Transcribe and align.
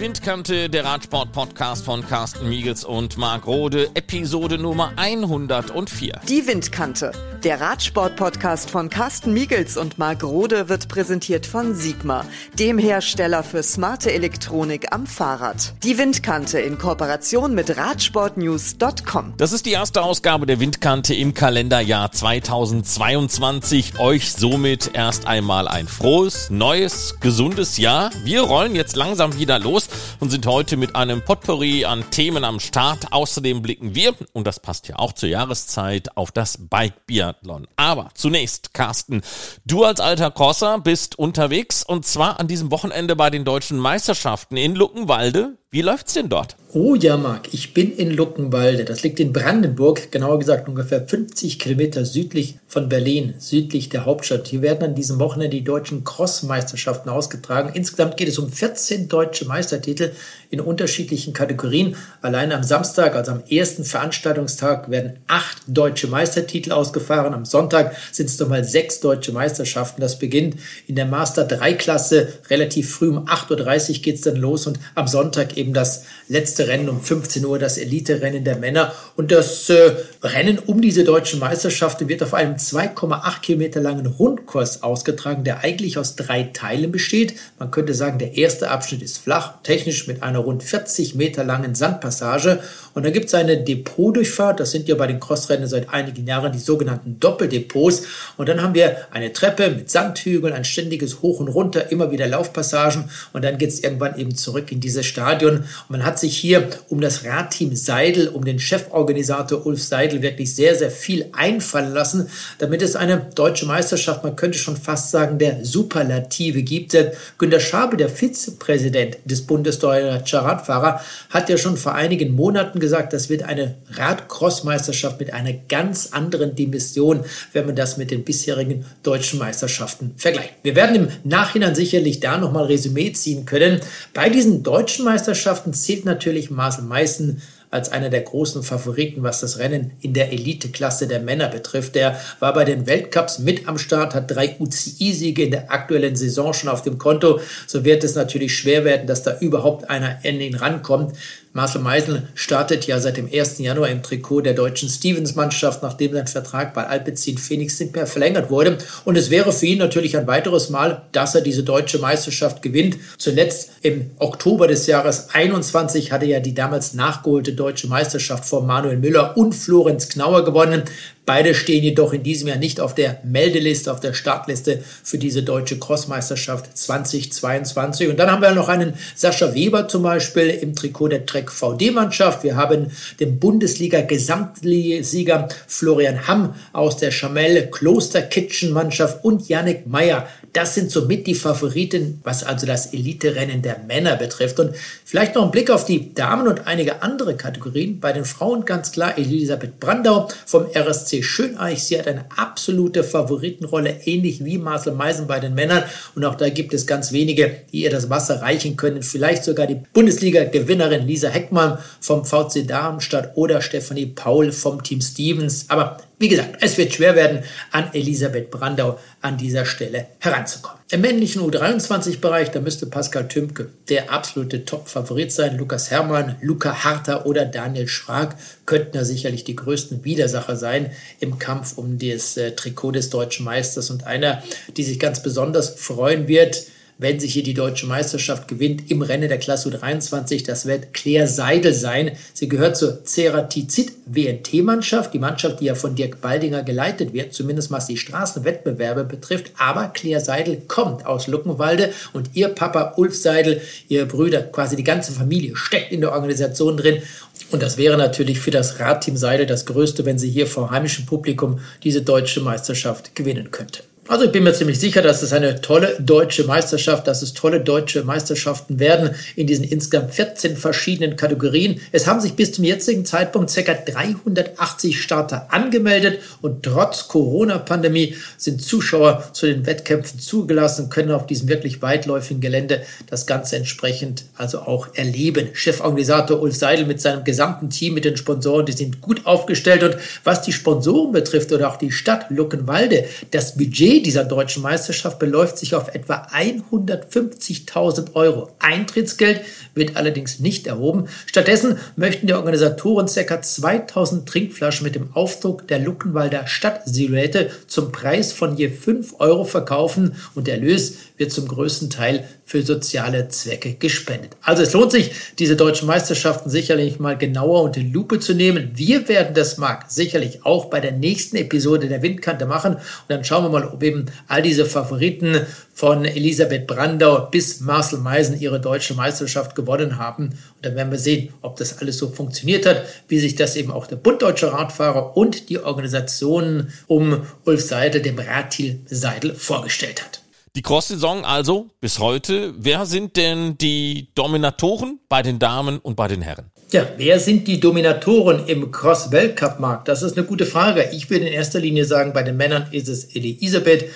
Die 0.00 0.06
Windkante, 0.06 0.70
der 0.70 0.86
Radsport-Podcast 0.86 1.84
von 1.84 2.00
Carsten 2.08 2.48
Miegels 2.48 2.84
und 2.84 3.18
Marc 3.18 3.46
Rode, 3.46 3.90
Episode 3.92 4.56
Nummer 4.56 4.92
104. 4.96 6.22
Die 6.26 6.46
Windkante, 6.46 7.12
der 7.44 7.60
Radsport-Podcast 7.60 8.70
von 8.70 8.88
Carsten 8.88 9.34
Miegels 9.34 9.76
und 9.76 9.98
Marc 9.98 10.22
Rode 10.22 10.70
wird 10.70 10.88
präsentiert 10.88 11.44
von 11.44 11.74
Sigma, 11.74 12.24
dem 12.58 12.78
Hersteller 12.78 13.42
für 13.42 13.62
smarte 13.62 14.10
Elektronik 14.10 14.90
am 14.90 15.06
Fahrrad. 15.06 15.74
Die 15.82 15.98
Windkante 15.98 16.60
in 16.60 16.78
Kooperation 16.78 17.54
mit 17.54 17.76
Radsportnews.com. 17.76 19.34
Das 19.36 19.52
ist 19.52 19.66
die 19.66 19.72
erste 19.72 20.00
Ausgabe 20.00 20.46
der 20.46 20.60
Windkante 20.60 21.14
im 21.14 21.34
Kalenderjahr 21.34 22.10
2022. 22.10 23.98
Euch 23.98 24.32
somit 24.32 24.92
erst 24.94 25.26
einmal 25.26 25.68
ein 25.68 25.86
frohes, 25.86 26.48
neues, 26.48 27.16
gesundes 27.20 27.76
Jahr. 27.76 28.10
Wir 28.24 28.40
rollen 28.40 28.74
jetzt 28.74 28.96
langsam 28.96 29.38
wieder 29.38 29.58
los 29.58 29.80
los 29.80 29.88
und 30.20 30.30
sind 30.30 30.46
heute 30.46 30.76
mit 30.76 30.94
einem 30.94 31.22
Potpourri 31.24 31.86
an 31.86 32.08
Themen 32.10 32.44
am 32.44 32.60
Start. 32.60 33.12
Außerdem 33.12 33.62
blicken 33.62 33.94
wir, 33.94 34.14
und 34.32 34.46
das 34.46 34.60
passt 34.60 34.86
ja 34.88 34.98
auch 34.98 35.12
zur 35.12 35.28
Jahreszeit, 35.28 36.16
auf 36.16 36.30
das 36.30 36.58
Bike 36.68 37.06
Biathlon. 37.06 37.66
Aber 37.76 38.10
zunächst, 38.14 38.74
Carsten, 38.74 39.22
du 39.64 39.84
als 39.84 40.00
alter 40.00 40.30
Crosser 40.30 40.78
bist 40.78 41.18
unterwegs 41.18 41.82
und 41.82 42.06
zwar 42.06 42.38
an 42.38 42.48
diesem 42.48 42.70
Wochenende 42.70 43.16
bei 43.16 43.30
den 43.30 43.44
deutschen 43.44 43.78
Meisterschaften 43.78 44.56
in 44.56 44.74
Luckenwalde. 44.74 45.56
Wie 45.72 45.82
läuft's 45.82 46.14
denn 46.14 46.28
dort? 46.28 46.56
Oh 46.72 46.96
ja, 46.96 47.16
Marc, 47.16 47.54
ich 47.54 47.74
bin 47.74 47.96
in 47.96 48.10
Luckenwalde. 48.10 48.84
Das 48.84 49.04
liegt 49.04 49.20
in 49.20 49.32
Brandenburg, 49.32 50.10
genauer 50.10 50.40
gesagt 50.40 50.68
ungefähr 50.68 51.06
50 51.06 51.60
Kilometer 51.60 52.04
südlich 52.04 52.58
von 52.66 52.88
Berlin, 52.88 53.34
südlich 53.38 53.88
der 53.88 54.04
Hauptstadt. 54.04 54.48
Hier 54.48 54.62
werden 54.62 54.82
an 54.82 54.94
diesem 54.96 55.20
Wochenende 55.20 55.56
die 55.56 55.62
deutschen 55.62 56.02
Cross-Meisterschaften 56.02 57.08
ausgetragen. 57.08 57.70
Insgesamt 57.72 58.16
geht 58.16 58.26
es 58.26 58.40
um 58.40 58.50
14 58.50 59.06
deutsche 59.06 59.44
Meistertitel 59.44 60.10
in 60.50 60.60
unterschiedlichen 60.60 61.32
Kategorien. 61.32 61.96
Allein 62.22 62.52
am 62.52 62.62
Samstag, 62.62 63.14
also 63.14 63.32
am 63.32 63.42
ersten 63.48 63.84
Veranstaltungstag, 63.84 64.90
werden 64.90 65.18
acht 65.28 65.58
deutsche 65.66 66.08
Meistertitel 66.08 66.72
ausgefahren. 66.72 67.34
Am 67.34 67.44
Sonntag 67.44 67.94
sind 68.10 68.26
es 68.26 68.38
nochmal 68.38 68.64
sechs 68.64 69.00
deutsche 69.00 69.32
Meisterschaften. 69.32 70.00
Das 70.00 70.18
beginnt 70.18 70.56
in 70.86 70.96
der 70.96 71.06
Master 71.06 71.44
3 71.44 71.74
Klasse 71.74 72.28
relativ 72.50 72.90
früh 72.90 73.08
um 73.08 73.26
8.30 73.26 73.90
Uhr 73.90 74.02
geht 74.02 74.16
es 74.16 74.22
dann 74.22 74.36
los 74.36 74.66
und 74.66 74.78
am 74.94 75.06
Sonntag 75.06 75.56
eben 75.56 75.72
das 75.72 76.04
letzte 76.28 76.66
Rennen 76.66 76.88
um 76.88 77.00
15 77.00 77.44
Uhr, 77.44 77.58
das 77.58 77.78
Elite-Rennen 77.78 78.44
der 78.44 78.56
Männer. 78.56 78.92
Und 79.16 79.30
das 79.30 79.70
äh, 79.70 79.92
Rennen 80.22 80.58
um 80.58 80.80
diese 80.80 81.04
deutschen 81.04 81.38
Meisterschaften 81.38 82.08
wird 82.08 82.22
auf 82.22 82.34
einem 82.34 82.56
2,8 82.56 83.40
Kilometer 83.40 83.80
langen 83.80 84.06
Rundkurs 84.06 84.82
ausgetragen, 84.82 85.44
der 85.44 85.60
eigentlich 85.60 85.96
aus 85.98 86.16
drei 86.16 86.44
Teilen 86.52 86.90
besteht. 86.90 87.34
Man 87.58 87.70
könnte 87.70 87.94
sagen, 87.94 88.18
der 88.18 88.36
erste 88.36 88.70
Abschnitt 88.70 89.02
ist 89.02 89.18
flach, 89.18 89.54
technisch 89.62 90.08
mit 90.08 90.22
einer 90.22 90.39
rund 90.40 90.62
40 90.62 91.14
Meter 91.14 91.44
langen 91.44 91.74
Sandpassage. 91.74 92.58
Und 92.94 93.04
dann 93.04 93.12
gibt 93.12 93.26
es 93.26 93.34
eine 93.34 93.56
Depotdurchfahrt. 93.58 94.60
Das 94.60 94.70
sind 94.70 94.88
ja 94.88 94.94
bei 94.94 95.06
den 95.06 95.20
Crossrennen 95.20 95.68
seit 95.68 95.90
einigen 95.90 96.26
Jahren 96.26 96.52
die 96.52 96.58
sogenannten 96.58 97.20
Doppeldepots. 97.20 98.02
Und 98.36 98.48
dann 98.48 98.62
haben 98.62 98.74
wir 98.74 98.96
eine 99.10 99.32
Treppe 99.32 99.70
mit 99.70 99.90
Sandhügeln, 99.90 100.52
ein 100.52 100.64
ständiges 100.64 101.22
Hoch 101.22 101.40
und 101.40 101.48
Runter, 101.48 101.90
immer 101.92 102.10
wieder 102.10 102.26
Laufpassagen. 102.26 103.04
Und 103.32 103.44
dann 103.44 103.58
geht 103.58 103.70
es 103.70 103.80
irgendwann 103.80 104.18
eben 104.18 104.34
zurück 104.34 104.72
in 104.72 104.80
dieses 104.80 105.06
Stadion. 105.06 105.58
Und 105.58 105.90
man 105.90 106.04
hat 106.04 106.18
sich 106.18 106.36
hier 106.36 106.68
um 106.88 107.00
das 107.00 107.24
Radteam 107.24 107.76
Seidel, 107.76 108.28
um 108.28 108.44
den 108.44 108.58
Cheforganisator 108.58 109.66
Ulf 109.66 109.82
Seidel 109.82 110.22
wirklich 110.22 110.54
sehr, 110.54 110.74
sehr 110.74 110.90
viel 110.90 111.26
einfallen 111.32 111.92
lassen, 111.92 112.28
damit 112.58 112.82
es 112.82 112.96
eine 112.96 113.30
deutsche 113.34 113.66
Meisterschaft, 113.66 114.24
man 114.24 114.36
könnte 114.36 114.58
schon 114.58 114.76
fast 114.76 115.10
sagen, 115.10 115.38
der 115.38 115.64
Superlative 115.64 116.62
gibt. 116.62 116.96
Günter 117.38 117.60
Schabel, 117.60 117.96
der 117.96 118.08
Vizepräsident 118.08 119.18
des 119.24 119.42
Bundesdeutscher 119.42 120.40
Radfahrer, 120.40 121.00
hat 121.30 121.48
ja 121.48 121.56
schon 121.56 121.76
vor 121.76 121.94
einigen 121.94 122.34
Monaten 122.34 122.79
gesagt, 122.80 123.12
das 123.12 123.28
wird 123.28 123.42
eine 123.42 123.76
Radcross-Meisterschaft 123.92 125.20
mit 125.20 125.32
einer 125.32 125.52
ganz 125.52 126.08
anderen 126.12 126.54
Dimension, 126.54 127.24
wenn 127.52 127.66
man 127.66 127.76
das 127.76 127.96
mit 127.96 128.10
den 128.10 128.24
bisherigen 128.24 128.84
deutschen 129.02 129.38
Meisterschaften 129.38 130.14
vergleicht. 130.16 130.54
Wir 130.62 130.74
werden 130.74 130.96
im 130.96 131.08
Nachhinein 131.24 131.74
sicherlich 131.74 132.20
da 132.20 132.38
nochmal 132.38 132.64
Resümee 132.64 133.12
ziehen 133.12 133.44
können. 133.44 133.80
Bei 134.14 134.28
diesen 134.28 134.62
deutschen 134.62 135.04
Meisterschaften 135.04 135.20
Meisterschaften 135.20 135.74
zählt 135.74 136.04
natürlich 136.04 136.50
Marcel 136.50 136.84
Meißen 136.84 137.42
als 137.70 137.92
einer 137.92 138.08
der 138.08 138.22
großen 138.22 138.62
Favoriten, 138.62 139.22
was 139.22 139.40
das 139.40 139.58
Rennen 139.58 139.92
in 140.00 140.12
der 140.12 140.32
Eliteklasse 140.32 141.06
der 141.06 141.20
Männer 141.20 141.48
betrifft. 141.48 141.94
Der 141.94 142.18
war 142.40 142.52
bei 142.52 142.64
den 142.64 142.86
Weltcups 142.86 143.38
mit 143.38 143.68
am 143.68 143.78
Start, 143.78 144.14
hat 144.14 144.30
drei 144.30 144.56
UCI-Siege 144.58 145.44
in 145.44 145.50
der 145.52 145.70
aktuellen 145.70 146.16
Saison 146.16 146.52
schon 146.52 146.68
auf 146.68 146.82
dem 146.82 146.98
Konto. 146.98 147.40
So 147.66 147.84
wird 147.84 148.02
es 148.02 148.16
natürlich 148.16 148.56
schwer 148.56 148.84
werden, 148.84 149.06
dass 149.06 149.22
da 149.22 149.38
überhaupt 149.38 149.88
einer 149.88 150.18
an 150.24 150.40
ihn 150.40 150.56
rankommt. 150.56 151.16
Marcel 151.52 151.80
Meisel 151.80 152.28
startet 152.36 152.86
ja 152.86 153.00
seit 153.00 153.16
dem 153.16 153.28
1. 153.32 153.58
Januar 153.58 153.88
im 153.88 154.04
Trikot 154.04 154.42
der 154.42 154.54
deutschen 154.54 154.88
Stevens-Mannschaft, 154.88 155.82
nachdem 155.82 156.12
sein 156.12 156.28
Vertrag 156.28 156.74
bei 156.74 156.86
Alpecin 156.86 157.38
Phoenix 157.38 157.80
mehr 157.92 158.06
verlängert 158.06 158.50
wurde. 158.50 158.78
Und 159.04 159.18
es 159.18 159.30
wäre 159.30 159.52
für 159.52 159.66
ihn 159.66 159.78
natürlich 159.78 160.16
ein 160.16 160.28
weiteres 160.28 160.70
Mal, 160.70 161.02
dass 161.10 161.34
er 161.34 161.40
diese 161.40 161.64
deutsche 161.64 161.98
Meisterschaft 161.98 162.62
gewinnt. 162.62 162.98
Zuletzt 163.18 163.72
im 163.82 164.12
Oktober 164.18 164.68
des 164.68 164.86
Jahres 164.86 165.30
21 165.32 166.12
hatte 166.12 166.26
ja 166.26 166.38
die 166.38 166.54
damals 166.54 166.94
nachgeholte 166.94 167.52
deutsche 167.52 167.88
Meisterschaft 167.88 168.44
vor 168.44 168.62
Manuel 168.62 168.98
Müller 168.98 169.36
und 169.36 169.52
Florenz 169.52 170.08
Knauer 170.08 170.44
gewonnen. 170.44 170.84
Beide 171.26 171.54
stehen 171.54 171.84
jedoch 171.84 172.12
in 172.12 172.22
diesem 172.22 172.48
Jahr 172.48 172.56
nicht 172.56 172.80
auf 172.80 172.94
der 172.94 173.20
Meldeliste, 173.24 173.92
auf 173.92 174.00
der 174.00 174.14
Startliste 174.14 174.82
für 175.04 175.18
diese 175.18 175.42
deutsche 175.42 175.78
Crossmeisterschaft 175.78 176.76
2022. 176.76 178.08
Und 178.08 178.18
dann 178.18 178.30
haben 178.30 178.42
wir 178.42 178.52
noch 178.52 178.68
einen 178.68 178.94
Sascha 179.14 179.54
Weber 179.54 179.86
zum 179.86 180.02
Beispiel 180.02 180.48
im 180.48 180.74
Trikot 180.74 181.08
der 181.08 181.26
Trek 181.26 181.52
VD-Mannschaft. 181.52 182.42
Wir 182.42 182.56
haben 182.56 182.90
den 183.20 183.38
Bundesliga-Gesamtsieger 183.38 185.48
Florian 185.68 186.26
Hamm 186.26 186.54
aus 186.72 186.96
der 186.96 187.12
Chamelle 187.12 187.70
Kloster 187.70 188.22
Kitchen 188.22 188.72
Mannschaft 188.72 189.22
und 189.22 189.48
Yannick 189.48 189.86
Meyer 189.86 190.26
das 190.52 190.74
sind 190.74 190.90
somit 190.90 191.26
die 191.26 191.34
Favoriten, 191.34 192.20
was 192.24 192.42
also 192.42 192.66
das 192.66 192.92
Elite-Rennen 192.92 193.62
der 193.62 193.78
Männer 193.86 194.16
betrifft. 194.16 194.58
Und 194.58 194.74
vielleicht 195.04 195.36
noch 195.36 195.44
ein 195.44 195.50
Blick 195.50 195.70
auf 195.70 195.84
die 195.84 196.12
Damen 196.12 196.48
und 196.48 196.66
einige 196.66 197.02
andere 197.02 197.36
Kategorien. 197.36 198.00
Bei 198.00 198.12
den 198.12 198.24
Frauen 198.24 198.64
ganz 198.64 198.90
klar 198.90 199.16
Elisabeth 199.16 199.78
Brandau 199.78 200.28
vom 200.46 200.66
RSC 200.74 201.09
Schöneich. 201.22 201.84
Sie 201.84 201.98
hat 201.98 202.06
eine 202.06 202.24
absolute 202.36 203.04
Favoritenrolle, 203.04 204.00
ähnlich 204.04 204.44
wie 204.44 204.58
Marcel 204.58 204.94
Meisen 204.94 205.26
bei 205.26 205.40
den 205.40 205.54
Männern. 205.54 205.84
Und 206.14 206.24
auch 206.24 206.36
da 206.36 206.48
gibt 206.48 206.72
es 206.72 206.86
ganz 206.86 207.12
wenige, 207.12 207.56
die 207.72 207.82
ihr 207.82 207.90
das 207.90 208.08
Wasser 208.08 208.40
reichen 208.40 208.76
können. 208.76 209.02
Vielleicht 209.02 209.44
sogar 209.44 209.66
die 209.66 209.80
Bundesliga-Gewinnerin 209.92 211.06
Lisa 211.06 211.28
Heckmann 211.28 211.78
vom 212.00 212.24
VC 212.24 212.66
Darmstadt 212.66 213.32
oder 213.34 213.60
Stefanie 213.60 214.06
Paul 214.06 214.52
vom 214.52 214.82
Team 214.82 215.00
Stevens. 215.00 215.66
Aber 215.68 215.98
wie 216.20 216.28
gesagt, 216.28 216.58
es 216.60 216.76
wird 216.76 216.92
schwer 216.92 217.16
werden, 217.16 217.42
an 217.70 217.94
Elisabeth 217.94 218.50
Brandau 218.50 218.98
an 219.22 219.38
dieser 219.38 219.64
Stelle 219.64 220.06
heranzukommen. 220.18 220.78
Im 220.90 221.00
männlichen 221.00 221.40
U23-Bereich, 221.40 222.50
da 222.50 222.60
müsste 222.60 222.84
Pascal 222.84 223.26
Tümke 223.26 223.70
der 223.88 224.12
absolute 224.12 224.66
Top-Favorit 224.66 225.32
sein. 225.32 225.56
Lukas 225.56 225.90
Herrmann, 225.90 226.36
Luca 226.42 226.84
Harter 226.84 227.24
oder 227.24 227.46
Daniel 227.46 227.88
Schrag 227.88 228.36
könnten 228.66 228.98
da 228.98 229.04
sicherlich 229.04 229.44
die 229.44 229.56
größten 229.56 230.04
Widersacher 230.04 230.56
sein 230.56 230.90
im 231.20 231.38
Kampf 231.38 231.78
um 231.78 231.98
das 231.98 232.36
äh, 232.36 232.54
Trikot 232.54 232.92
des 232.92 233.08
deutschen 233.08 233.46
Meisters. 233.46 233.88
Und 233.88 234.06
einer, 234.06 234.42
die 234.76 234.84
sich 234.84 235.00
ganz 235.00 235.22
besonders 235.22 235.70
freuen 235.70 236.28
wird, 236.28 236.64
wenn 237.00 237.18
sich 237.18 237.32
hier 237.32 237.42
die 237.42 237.54
deutsche 237.54 237.86
Meisterschaft 237.86 238.46
gewinnt 238.46 238.90
im 238.90 239.00
Rennen 239.00 239.28
der 239.28 239.38
Klasse 239.38 239.70
U23. 239.70 240.44
Das 240.46 240.66
wird 240.66 240.92
Claire 240.92 241.26
Seidel 241.26 241.72
sein. 241.72 242.12
Sie 242.34 242.48
gehört 242.48 242.76
zur 242.76 243.04
Ceratizid 243.04 243.92
WNT-Mannschaft, 244.04 245.14
die 245.14 245.18
Mannschaft, 245.18 245.60
die 245.60 245.64
ja 245.64 245.74
von 245.74 245.94
Dirk 245.94 246.20
Baldinger 246.20 246.62
geleitet 246.62 247.14
wird, 247.14 247.32
zumindest 247.32 247.70
was 247.70 247.86
die 247.86 247.96
Straßenwettbewerbe 247.96 249.04
betrifft. 249.04 249.52
Aber 249.56 249.88
Claire 249.88 250.20
Seidel 250.20 250.62
kommt 250.68 251.06
aus 251.06 251.26
Luckenwalde 251.26 251.90
und 252.12 252.30
ihr 252.34 252.48
Papa 252.48 252.92
Ulf 252.98 253.16
Seidel, 253.16 253.62
ihre 253.88 254.04
Brüder, 254.04 254.42
quasi 254.42 254.76
die 254.76 254.84
ganze 254.84 255.12
Familie 255.12 255.56
steckt 255.56 255.92
in 255.92 256.02
der 256.02 256.12
Organisation 256.12 256.76
drin. 256.76 257.02
Und 257.50 257.62
das 257.62 257.78
wäre 257.78 257.96
natürlich 257.96 258.40
für 258.40 258.50
das 258.50 258.78
Radteam 258.78 259.16
Seidel 259.16 259.46
das 259.46 259.64
Größte, 259.64 260.04
wenn 260.04 260.18
sie 260.18 260.30
hier 260.30 260.46
vor 260.46 260.70
heimischem 260.70 261.06
Publikum 261.06 261.60
diese 261.82 262.02
deutsche 262.02 262.42
Meisterschaft 262.42 263.16
gewinnen 263.16 263.50
könnte. 263.50 263.82
Also 264.10 264.24
ich 264.24 264.32
bin 264.32 264.42
mir 264.42 264.52
ziemlich 264.52 264.80
sicher, 264.80 265.02
dass 265.02 265.22
es 265.22 265.32
eine 265.32 265.60
tolle 265.60 265.94
deutsche 266.00 266.42
Meisterschaft, 266.42 267.06
dass 267.06 267.22
es 267.22 267.32
tolle 267.32 267.60
deutsche 267.60 268.02
Meisterschaften 268.02 268.80
werden 268.80 269.10
in 269.36 269.46
diesen 269.46 269.62
insgesamt 269.62 270.12
14 270.12 270.56
verschiedenen 270.56 271.14
Kategorien. 271.14 271.80
Es 271.92 272.08
haben 272.08 272.20
sich 272.20 272.32
bis 272.32 272.50
zum 272.50 272.64
jetzigen 272.64 273.04
Zeitpunkt 273.04 273.54
ca. 273.54 273.72
380 273.72 275.00
Starter 275.00 275.46
angemeldet 275.52 276.18
und 276.42 276.64
trotz 276.64 277.06
Corona-Pandemie 277.06 278.16
sind 278.36 278.60
Zuschauer 278.60 279.30
zu 279.32 279.46
den 279.46 279.64
Wettkämpfen 279.64 280.18
zugelassen, 280.18 280.90
können 280.90 281.12
auf 281.12 281.28
diesem 281.28 281.48
wirklich 281.48 281.80
weitläufigen 281.80 282.40
Gelände 282.40 282.82
das 283.08 283.28
Ganze 283.28 283.54
entsprechend 283.54 284.24
also 284.36 284.62
auch 284.62 284.88
erleben. 284.96 285.50
Cheforganisator 285.54 286.42
Ulf 286.42 286.56
Seidel 286.56 286.86
mit 286.86 287.00
seinem 287.00 287.22
gesamten 287.22 287.70
Team, 287.70 287.94
mit 287.94 288.04
den 288.04 288.16
Sponsoren, 288.16 288.66
die 288.66 288.72
sind 288.72 289.00
gut 289.00 289.24
aufgestellt 289.24 289.84
und 289.84 289.98
was 290.24 290.42
die 290.42 290.52
Sponsoren 290.52 291.12
betrifft 291.12 291.52
oder 291.52 291.70
auch 291.70 291.76
die 291.76 291.92
Stadt 291.92 292.26
Luckenwalde, 292.30 293.04
das 293.30 293.56
Budget 293.56 293.99
Dieser 294.02 294.24
deutschen 294.24 294.62
Meisterschaft 294.62 295.18
beläuft 295.18 295.58
sich 295.58 295.74
auf 295.74 295.94
etwa 295.94 296.26
150.000 296.32 298.14
Euro. 298.14 298.50
Eintrittsgeld 298.58 299.42
wird 299.74 299.96
allerdings 299.96 300.40
nicht 300.40 300.66
erhoben. 300.66 301.06
Stattdessen 301.26 301.78
möchten 301.96 302.26
die 302.26 302.34
Organisatoren 302.34 303.06
ca. 303.06 303.42
2000 303.42 304.28
Trinkflaschen 304.28 304.84
mit 304.84 304.94
dem 304.94 305.14
Aufdruck 305.14 305.68
der 305.68 305.78
Luckenwalder 305.78 306.46
Stadtsilhouette 306.46 307.50
zum 307.66 307.92
Preis 307.92 308.32
von 308.32 308.56
je 308.56 308.70
5 308.70 309.16
Euro 309.18 309.44
verkaufen 309.44 310.16
und 310.34 310.46
der 310.46 310.54
Erlös 310.54 310.96
wird 311.16 311.32
zum 311.32 311.46
größten 311.46 311.90
Teil 311.90 312.26
für 312.50 312.62
soziale 312.62 313.28
Zwecke 313.28 313.74
gespendet. 313.74 314.32
Also 314.42 314.64
es 314.64 314.72
lohnt 314.72 314.90
sich, 314.90 315.12
diese 315.38 315.54
deutschen 315.54 315.86
Meisterschaften 315.86 316.50
sicherlich 316.50 316.98
mal 316.98 317.16
genauer 317.16 317.62
unter 317.62 317.78
die 317.78 317.92
Lupe 317.92 318.18
zu 318.18 318.34
nehmen. 318.34 318.72
Wir 318.74 319.08
werden 319.08 319.34
das, 319.34 319.56
Marc, 319.56 319.84
sicherlich 319.88 320.44
auch 320.44 320.64
bei 320.64 320.80
der 320.80 320.90
nächsten 320.90 321.36
Episode 321.36 321.86
der 321.86 322.02
Windkante 322.02 322.46
machen. 322.46 322.74
Und 322.74 322.82
dann 323.06 323.22
schauen 323.22 323.44
wir 323.44 323.50
mal, 323.50 323.68
ob 323.68 323.80
eben 323.84 324.06
all 324.26 324.42
diese 324.42 324.66
Favoriten 324.66 325.46
von 325.72 326.04
Elisabeth 326.04 326.66
Brandau 326.66 327.28
bis 327.30 327.60
Marcel 327.60 328.00
Meisen 328.00 328.40
ihre 328.40 328.60
deutsche 328.60 328.94
Meisterschaft 328.94 329.54
gewonnen 329.54 329.96
haben. 329.96 330.30
Und 330.30 330.66
dann 330.66 330.74
werden 330.74 330.90
wir 330.90 330.98
sehen, 330.98 331.32
ob 331.42 331.54
das 331.54 331.78
alles 331.78 331.98
so 331.98 332.08
funktioniert 332.08 332.66
hat, 332.66 332.82
wie 333.06 333.20
sich 333.20 333.36
das 333.36 333.54
eben 333.54 333.70
auch 333.70 333.86
der 333.86 333.94
Bund 333.94 334.22
Deutscher 334.22 334.52
Radfahrer 334.52 335.16
und 335.16 335.50
die 335.50 335.60
Organisationen 335.60 336.72
um 336.88 337.22
Ulf 337.44 337.64
Seidel, 337.64 338.02
dem 338.02 338.18
Radtil 338.18 338.80
Seidel, 338.86 339.36
vorgestellt 339.36 340.02
hat. 340.02 340.20
Die 340.60 340.62
Cross-Saison 340.62 341.24
also 341.24 341.70
bis 341.80 342.00
heute. 342.00 342.52
Wer 342.58 342.84
sind 342.84 343.16
denn 343.16 343.56
die 343.56 344.08
Dominatoren 344.14 345.00
bei 345.08 345.22
den 345.22 345.38
Damen 345.38 345.78
und 345.78 345.96
bei 345.96 346.06
den 346.06 346.20
Herren? 346.20 346.50
Ja, 346.70 346.86
wer 346.98 347.18
sind 347.18 347.48
die 347.48 347.58
Dominatoren 347.58 348.46
im 348.46 348.70
Cross-Weltcup-Markt? 348.70 349.88
Das 349.88 350.02
ist 350.02 350.18
eine 350.18 350.26
gute 350.26 350.44
Frage. 350.44 350.90
Ich 350.92 351.08
würde 351.08 351.26
in 351.26 351.32
erster 351.32 351.60
Linie 351.60 351.86
sagen, 351.86 352.12
bei 352.12 352.22
den 352.22 352.36
Männern 352.36 352.66
ist 352.72 352.90
es 352.90 353.04
Elisabeth 353.16 353.86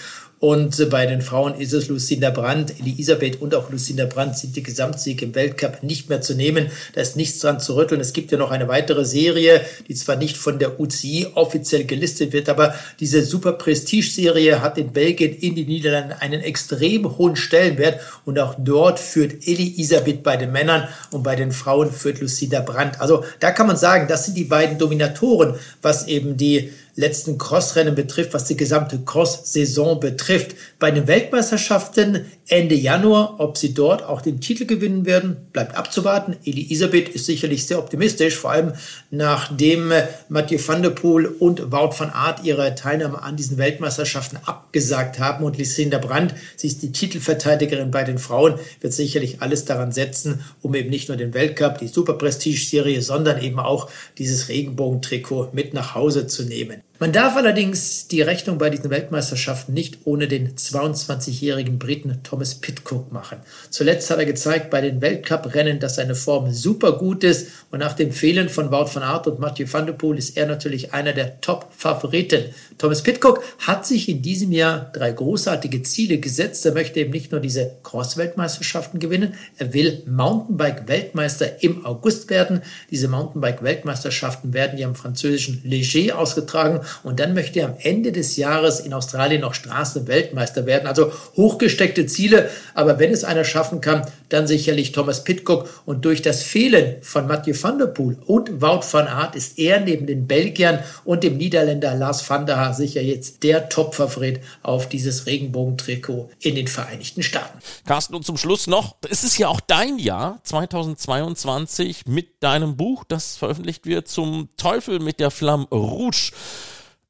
und 0.44 0.91
bei 0.91 1.06
den 1.06 1.23
Frauen 1.23 1.58
ist 1.58 1.73
es 1.73 1.88
Lucinda 1.88 2.29
Brandt. 2.29 2.75
Elisabeth 2.79 3.41
und 3.41 3.55
auch 3.55 3.70
Lucinda 3.70 4.05
Brandt 4.05 4.37
sind 4.37 4.55
die 4.55 4.62
Gesamtsiege 4.62 5.25
im 5.25 5.35
Weltcup 5.35 5.82
nicht 5.82 6.11
mehr 6.11 6.20
zu 6.20 6.35
nehmen. 6.35 6.70
Da 6.93 7.00
ist 7.00 7.17
nichts 7.17 7.38
dran 7.38 7.61
zu 7.61 7.76
rütteln. 7.76 7.99
Es 7.99 8.12
gibt 8.12 8.31
ja 8.31 8.37
noch 8.37 8.50
eine 8.50 8.69
weitere 8.69 9.06
Serie, 9.06 9.62
die 9.88 9.94
zwar 9.94 10.17
nicht 10.17 10.37
von 10.37 10.58
der 10.58 10.79
UCI 10.79 11.29
offiziell 11.35 11.87
gelistet 11.87 12.35
wird, 12.35 12.50
aber 12.50 12.75
diese 13.00 13.25
super 13.25 13.52
Prestige-Serie 13.52 14.61
hat 14.61 14.76
in 14.76 14.93
Belgien, 14.93 15.35
in 15.35 15.55
den 15.55 15.67
Niederlanden 15.67 16.12
einen 16.20 16.43
extrem 16.43 17.17
hohen 17.17 17.37
Stellenwert. 17.37 18.00
Und 18.26 18.38
auch 18.38 18.55
dort 18.58 18.99
führt 18.99 19.49
Elisabeth 19.49 20.23
bei 20.23 20.37
den 20.37 20.52
Männern 20.52 20.88
und 21.11 21.23
bei 21.23 21.37
den 21.37 21.52
Frauen 21.52 21.90
führt 21.90 22.20
Lucinda 22.20 22.61
Brandt. 22.61 23.00
Also 23.00 23.25
da 23.40 23.50
kann 23.50 23.67
man 23.67 23.79
sagen, 23.79 24.08
das 24.08 24.26
sind 24.26 24.37
die 24.37 24.44
beiden 24.44 24.76
Dominatoren, 24.76 25.55
was 25.81 26.06
eben 26.06 26.37
die 26.37 26.70
letzten 26.96 27.38
Crossrennen 27.38 27.94
betrifft, 27.94 28.35
was 28.35 28.44
die 28.44 28.56
gesamte 28.56 29.00
Cross-Saison 29.05 29.99
betrifft. 30.00 30.55
Bei 30.79 30.91
den 30.91 31.06
Weltmeisterschaften 31.06 32.25
Ende 32.46 32.75
Januar, 32.75 33.37
ob 33.38 33.56
sie 33.56 33.75
dort 33.75 34.05
auch 34.05 34.20
den 34.20 34.41
Titel 34.41 34.67
gewinnen 34.67 35.06
werden, 35.06 35.49
bleibt 35.52 35.76
abzuwarten. 35.76 36.37
Elisabeth 36.44 37.08
ist 37.08 37.26
sicherlich 37.26 37.67
sehr 37.67 37.79
optimistisch, 37.79 38.37
vor 38.37 38.52
allem 38.52 38.75
nachdem 39.11 39.93
Mathieu 40.29 40.58
van 40.64 40.82
der 40.82 40.91
Poel 40.91 41.26
und 41.26 41.73
Wout 41.73 41.94
van 41.99 42.11
Aert 42.11 42.44
ihre 42.44 42.75
Teilnahme 42.75 43.23
an 43.23 43.37
diesen 43.37 43.58
Weltmeisterschaften 43.58 44.38
abgesagt 44.44 45.19
haben 45.19 45.44
und 45.44 45.58
Lucinda 45.58 45.99
Brandt, 45.99 46.35
sie 46.56 46.67
ist 46.69 46.82
die 46.82 46.93
Titelverteidigerin 46.93 47.90
bei 47.90 48.05
den 48.05 48.19
Frauen, 48.19 48.58
wird 48.81 48.93
sicherlich 48.93 49.40
alles 49.40 49.64
daran 49.64 49.90
setzen, 49.90 50.44
um 50.62 50.75
eben 50.75 50.90
nicht 50.90 51.08
nur 51.08 51.17
den 51.17 51.35
Weltcup, 51.35 51.79
die 51.79 51.88
Super 51.88 52.14
Prestige 52.14 52.64
Serie, 52.64 53.02
sondern 53.02 53.43
eben 53.43 53.58
auch 53.58 53.88
dieses 54.19 54.49
Regenbogentrikot 54.49 55.50
mit 55.52 55.75
nach 55.75 55.94
Hause 55.94 56.26
zu 56.26 56.44
nehmen. 56.44 56.84
Man 57.00 57.11
darf 57.11 57.35
allerdings 57.35 58.06
die 58.06 58.23
Rechnung 58.23 58.56
bei 58.56 58.70
diesen 58.70 58.88
Weltmeisterschaften 58.88 59.75
nicht 59.75 59.99
ohne 60.05 60.29
den 60.29 60.55
22-jährigen 60.55 61.76
Briten 61.76 62.20
Thomas 62.23 62.55
Pitcock 62.55 63.11
machen. 63.12 63.38
Zuletzt 63.69 64.08
hat 64.11 64.20
er 64.20 64.26
gezeigt 64.26 64.70
bei 64.70 64.81
den 64.81 65.00
Weltcuprennen, 65.00 65.81
dass 65.81 65.96
seine 65.96 66.14
Form 66.14 66.52
super 66.52 66.93
gut 66.93 67.25
ist 67.25 67.49
und 67.73 67.81
nach 67.81 67.94
dem 67.94 68.12
Fehlen 68.12 68.49
von 68.49 68.70
Wout 68.70 68.94
van 68.94 69.02
Aert 69.02 69.26
und 69.26 69.41
Mathieu 69.41 69.67
van 69.69 69.87
der 69.87 69.94
Poel 69.94 70.19
ist 70.19 70.37
er 70.37 70.46
natürlich 70.46 70.94
einer 70.94 71.12
der 71.12 71.41
Top-Favoriten. 71.41 72.44
Thomas 72.79 73.02
Pitcock 73.02 73.43
hat 73.58 73.85
sich 73.85 74.08
in 74.08 74.23
diesem 74.23 74.52
Jahr 74.52 74.93
drei 74.93 75.11
großartige 75.11 75.82
Ziele 75.82 76.19
gesetzt. 76.19 76.64
Er 76.64 76.75
möchte 76.75 77.00
eben 77.00 77.11
nicht 77.11 77.32
nur 77.32 77.40
diese 77.40 77.73
Cross-Weltmeisterschaften 77.82 79.00
gewinnen, 79.00 79.35
er 79.58 79.75
will 79.75 80.05
Mountainbike-Weltmeister 80.06 81.61
im 81.61 81.85
August 81.85 82.31
werden. 82.31 82.62
Diese 82.93 83.08
Mountainbike-Weltmeisterschaften 83.08 84.55
werden 84.55 84.79
ja 84.79 84.87
im 84.87 84.94
französischen 84.94 85.61
Leger 85.64 86.20
ausgetragen 86.20 86.82
und 87.02 87.20
dann 87.20 87.35
möchte 87.35 87.61
er 87.61 87.67
am 87.67 87.76
Ende 87.81 88.12
des 88.12 88.37
Jahres 88.37 88.81
in 88.81 88.93
Australien 88.93 89.41
noch 89.41 89.55
Straßenweltmeister 89.55 90.67
werden. 90.67 90.87
Also 90.87 91.12
hochgesteckte 91.37 92.06
Ziele, 92.06 92.50
aber 92.75 92.99
wenn 92.99 93.12
es 93.12 93.25
einer 93.25 93.44
schaffen 93.44 93.81
kann, 93.81 94.06
dann 94.29 94.46
sicherlich 94.46 94.93
Thomas 94.93 95.25
Pitcock. 95.25 95.69
Und 95.87 96.05
durch 96.05 96.23
das 96.23 96.43
Fehlen 96.43 96.96
von 97.02 97.26
Mathieu 97.26 97.55
van 97.61 97.79
der 97.79 97.87
Poel 97.87 98.19
und 98.26 98.61
Wout 98.61 98.82
van 98.91 99.06
Aert 99.06 99.37
ist 99.37 99.58
er 99.58 99.81
neben 99.81 100.06
den 100.06 100.26
Belgiern 100.26 100.81
und 101.05 101.25
dem 101.25 101.37
Niederländer 101.37 101.94
Lars 101.94 102.29
van 102.29 102.46
der 102.46 102.56
Haar 102.56 102.75
sicher 102.75 103.02
jetzt 103.02 103.43
der 103.43 103.69
Top-Favorit 103.69 104.40
auf 104.62 104.88
dieses 104.88 105.26
Regenbogentrikot 105.26 106.31
in 106.40 106.55
den 106.55 106.67
Vereinigten 106.67 107.23
Staaten. 107.23 107.58
Carsten, 107.87 108.14
und 108.14 108.25
zum 108.25 108.37
Schluss 108.37 108.67
noch, 108.67 108.97
es 109.08 109.25
ist 109.25 109.38
ja 109.38 109.49
auch 109.49 109.61
dein 109.61 109.99
Jahr 109.99 110.40
2022 110.44 112.06
mit 112.06 112.43
deinem 112.43 112.76
Buch, 112.76 113.05
das 113.05 113.37
veröffentlicht 113.37 113.87
wird 113.87 114.08
zum 114.08 114.49
Teufel 114.56 115.00
mit 115.00 115.20
der 115.20 115.31
Flamme 115.31 115.67
Rouge. 115.70 116.32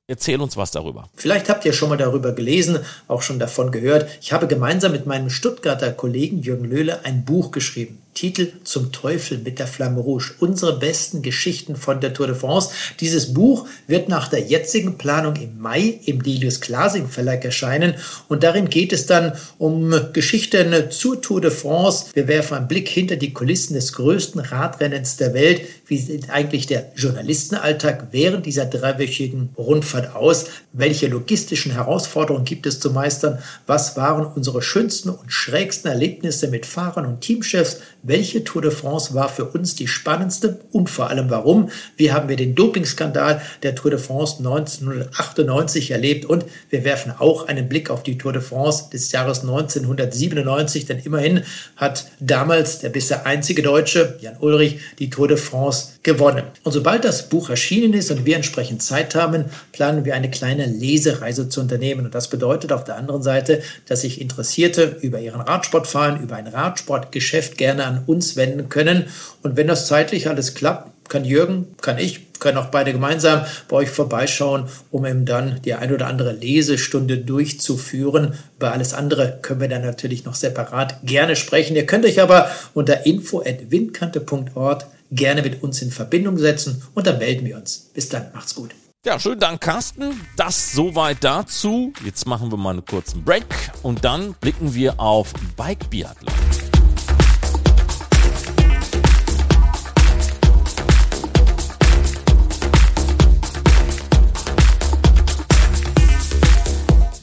Erzähl 0.06 0.38
uns 0.40 0.58
was 0.58 0.70
darüber. 0.70 1.08
Vielleicht 1.14 1.48
habt 1.48 1.64
ihr 1.64 1.72
schon 1.72 1.88
mal 1.88 1.96
darüber 1.96 2.32
gelesen, 2.32 2.80
auch 3.08 3.22
schon 3.22 3.38
davon 3.38 3.72
gehört. 3.72 4.06
Ich 4.20 4.34
habe 4.34 4.46
gemeinsam 4.46 4.92
mit 4.92 5.06
meinem 5.06 5.30
Stuttgarter 5.30 5.92
Kollegen 5.92 6.42
Jürgen 6.42 6.66
Löhle 6.66 7.06
ein 7.06 7.24
Buch 7.24 7.52
geschrieben. 7.52 8.03
Titel 8.14 8.52
Zum 8.62 8.92
Teufel 8.92 9.38
mit 9.38 9.58
der 9.58 9.66
Flamme 9.66 10.00
Rouge. 10.00 10.34
Unsere 10.38 10.78
besten 10.78 11.20
Geschichten 11.20 11.74
von 11.74 12.00
der 12.00 12.14
Tour 12.14 12.28
de 12.28 12.36
France. 12.36 12.70
Dieses 13.00 13.34
Buch 13.34 13.66
wird 13.88 14.08
nach 14.08 14.28
der 14.28 14.40
jetzigen 14.40 14.96
Planung 14.96 15.34
im 15.36 15.58
Mai 15.58 15.98
im 16.06 16.22
Delius 16.22 16.60
Glasing 16.60 17.08
Verlag 17.08 17.44
erscheinen. 17.44 17.94
Und 18.28 18.44
darin 18.44 18.70
geht 18.70 18.92
es 18.92 19.06
dann 19.06 19.32
um 19.58 19.92
Geschichten 20.12 20.90
zur 20.90 21.20
Tour 21.20 21.40
de 21.40 21.50
France. 21.50 22.06
Wir 22.14 22.28
werfen 22.28 22.56
einen 22.56 22.68
Blick 22.68 22.88
hinter 22.88 23.16
die 23.16 23.32
Kulissen 23.32 23.74
des 23.74 23.92
größten 23.92 24.40
Radrennens 24.40 25.16
der 25.16 25.34
Welt. 25.34 25.62
Wie 25.86 25.98
sieht 25.98 26.30
eigentlich 26.30 26.66
der 26.66 26.92
Journalistenalltag 26.94 28.08
während 28.12 28.46
dieser 28.46 28.66
dreiwöchigen 28.66 29.50
Rundfahrt 29.58 30.14
aus? 30.14 30.46
Welche 30.72 31.08
logistischen 31.08 31.72
Herausforderungen 31.72 32.44
gibt 32.44 32.66
es 32.66 32.78
zu 32.78 32.90
meistern? 32.90 33.40
Was 33.66 33.96
waren 33.96 34.24
unsere 34.24 34.62
schönsten 34.62 35.10
und 35.10 35.32
schrägsten 35.32 35.90
Erlebnisse 35.90 36.48
mit 36.48 36.64
Fahrern 36.64 37.06
und 37.06 37.20
Teamchefs? 37.20 37.78
Welche 38.04 38.44
Tour 38.44 38.62
de 38.62 38.70
France 38.70 39.14
war 39.14 39.28
für 39.28 39.46
uns 39.46 39.74
die 39.74 39.88
spannendste 39.88 40.60
und 40.70 40.88
vor 40.90 41.10
allem 41.10 41.30
warum. 41.30 41.70
Wie 41.96 42.12
haben 42.12 42.28
wir 42.28 42.36
den 42.36 42.54
Dopingskandal 42.54 43.40
der 43.62 43.74
Tour 43.74 43.90
de 43.90 43.98
France 43.98 44.36
1998 44.38 45.90
erlebt 45.90 46.26
und 46.26 46.44
wir 46.70 46.84
werfen 46.84 47.12
auch 47.18 47.48
einen 47.48 47.68
Blick 47.68 47.90
auf 47.90 48.02
die 48.02 48.18
Tour 48.18 48.32
de 48.32 48.42
France 48.42 48.90
des 48.92 49.10
Jahres 49.10 49.40
1997, 49.40 50.86
denn 50.86 50.98
immerhin 50.98 51.42
hat 51.76 52.06
damals 52.20 52.78
der 52.78 52.90
bisher 52.90 53.26
einzige 53.26 53.62
Deutsche, 53.62 54.18
Jan 54.20 54.36
Ulrich, 54.38 54.78
die 54.98 55.10
Tour 55.10 55.28
de 55.28 55.38
France 55.38 55.94
gewonnen. 56.02 56.44
Und 56.62 56.72
sobald 56.72 57.04
das 57.04 57.28
Buch 57.28 57.48
erschienen 57.48 57.94
ist 57.94 58.10
und 58.10 58.26
wir 58.26 58.36
entsprechend 58.36 58.82
Zeit 58.82 59.14
haben, 59.14 59.46
planen 59.72 60.04
wir 60.04 60.14
eine 60.14 60.30
kleine 60.30 60.66
Lesereise 60.66 61.48
zu 61.48 61.60
unternehmen. 61.60 62.04
Und 62.04 62.14
das 62.14 62.28
bedeutet 62.28 62.72
auf 62.72 62.84
der 62.84 62.96
anderen 62.96 63.22
Seite, 63.22 63.62
dass 63.86 64.02
sich 64.02 64.20
Interessierte 64.20 64.98
über 65.00 65.18
ihren 65.18 65.40
Radsport 65.40 65.86
fahren, 65.86 66.22
über 66.22 66.36
ein 66.36 66.46
Radsportgeschäft 66.46 67.56
gerne 67.56 67.84
an 67.84 67.93
uns 68.06 68.36
wenden 68.36 68.68
können. 68.68 69.06
Und 69.42 69.56
wenn 69.56 69.66
das 69.66 69.86
zeitlich 69.86 70.28
alles 70.28 70.54
klappt, 70.54 70.90
kann 71.08 71.24
Jürgen, 71.24 71.66
kann 71.80 71.98
ich, 71.98 72.32
können 72.40 72.58
auch 72.58 72.66
beide 72.66 72.92
gemeinsam 72.92 73.44
bei 73.68 73.76
euch 73.76 73.90
vorbeischauen, 73.90 74.64
um 74.90 75.06
eben 75.06 75.24
dann 75.24 75.60
die 75.64 75.74
ein 75.74 75.92
oder 75.92 76.06
andere 76.06 76.32
Lesestunde 76.32 77.18
durchzuführen. 77.18 78.34
Über 78.56 78.72
alles 78.72 78.94
andere 78.94 79.38
können 79.42 79.60
wir 79.60 79.68
dann 79.68 79.82
natürlich 79.82 80.24
noch 80.24 80.34
separat 80.34 80.96
gerne 81.02 81.36
sprechen. 81.36 81.76
Ihr 81.76 81.86
könnt 81.86 82.04
euch 82.04 82.20
aber 82.20 82.50
unter 82.72 83.06
info.windkante.ort 83.06 84.86
gerne 85.10 85.42
mit 85.42 85.62
uns 85.62 85.82
in 85.82 85.90
Verbindung 85.90 86.38
setzen 86.38 86.82
und 86.94 87.06
dann 87.06 87.18
melden 87.18 87.46
wir 87.46 87.56
uns. 87.56 87.90
Bis 87.94 88.08
dann, 88.08 88.26
macht's 88.32 88.54
gut. 88.54 88.70
Ja, 89.06 89.20
schönen 89.20 89.40
Dank, 89.40 89.60
Carsten. 89.60 90.18
Das 90.34 90.72
soweit 90.72 91.18
dazu. 91.20 91.92
Jetzt 92.04 92.26
machen 92.26 92.50
wir 92.50 92.56
mal 92.56 92.70
einen 92.70 92.86
kurzen 92.86 93.22
Break 93.22 93.44
und 93.82 94.02
dann 94.02 94.34
blicken 94.40 94.74
wir 94.74 94.98
auf 94.98 95.34
Bike 95.56 95.90
Biathlon. 95.90 96.32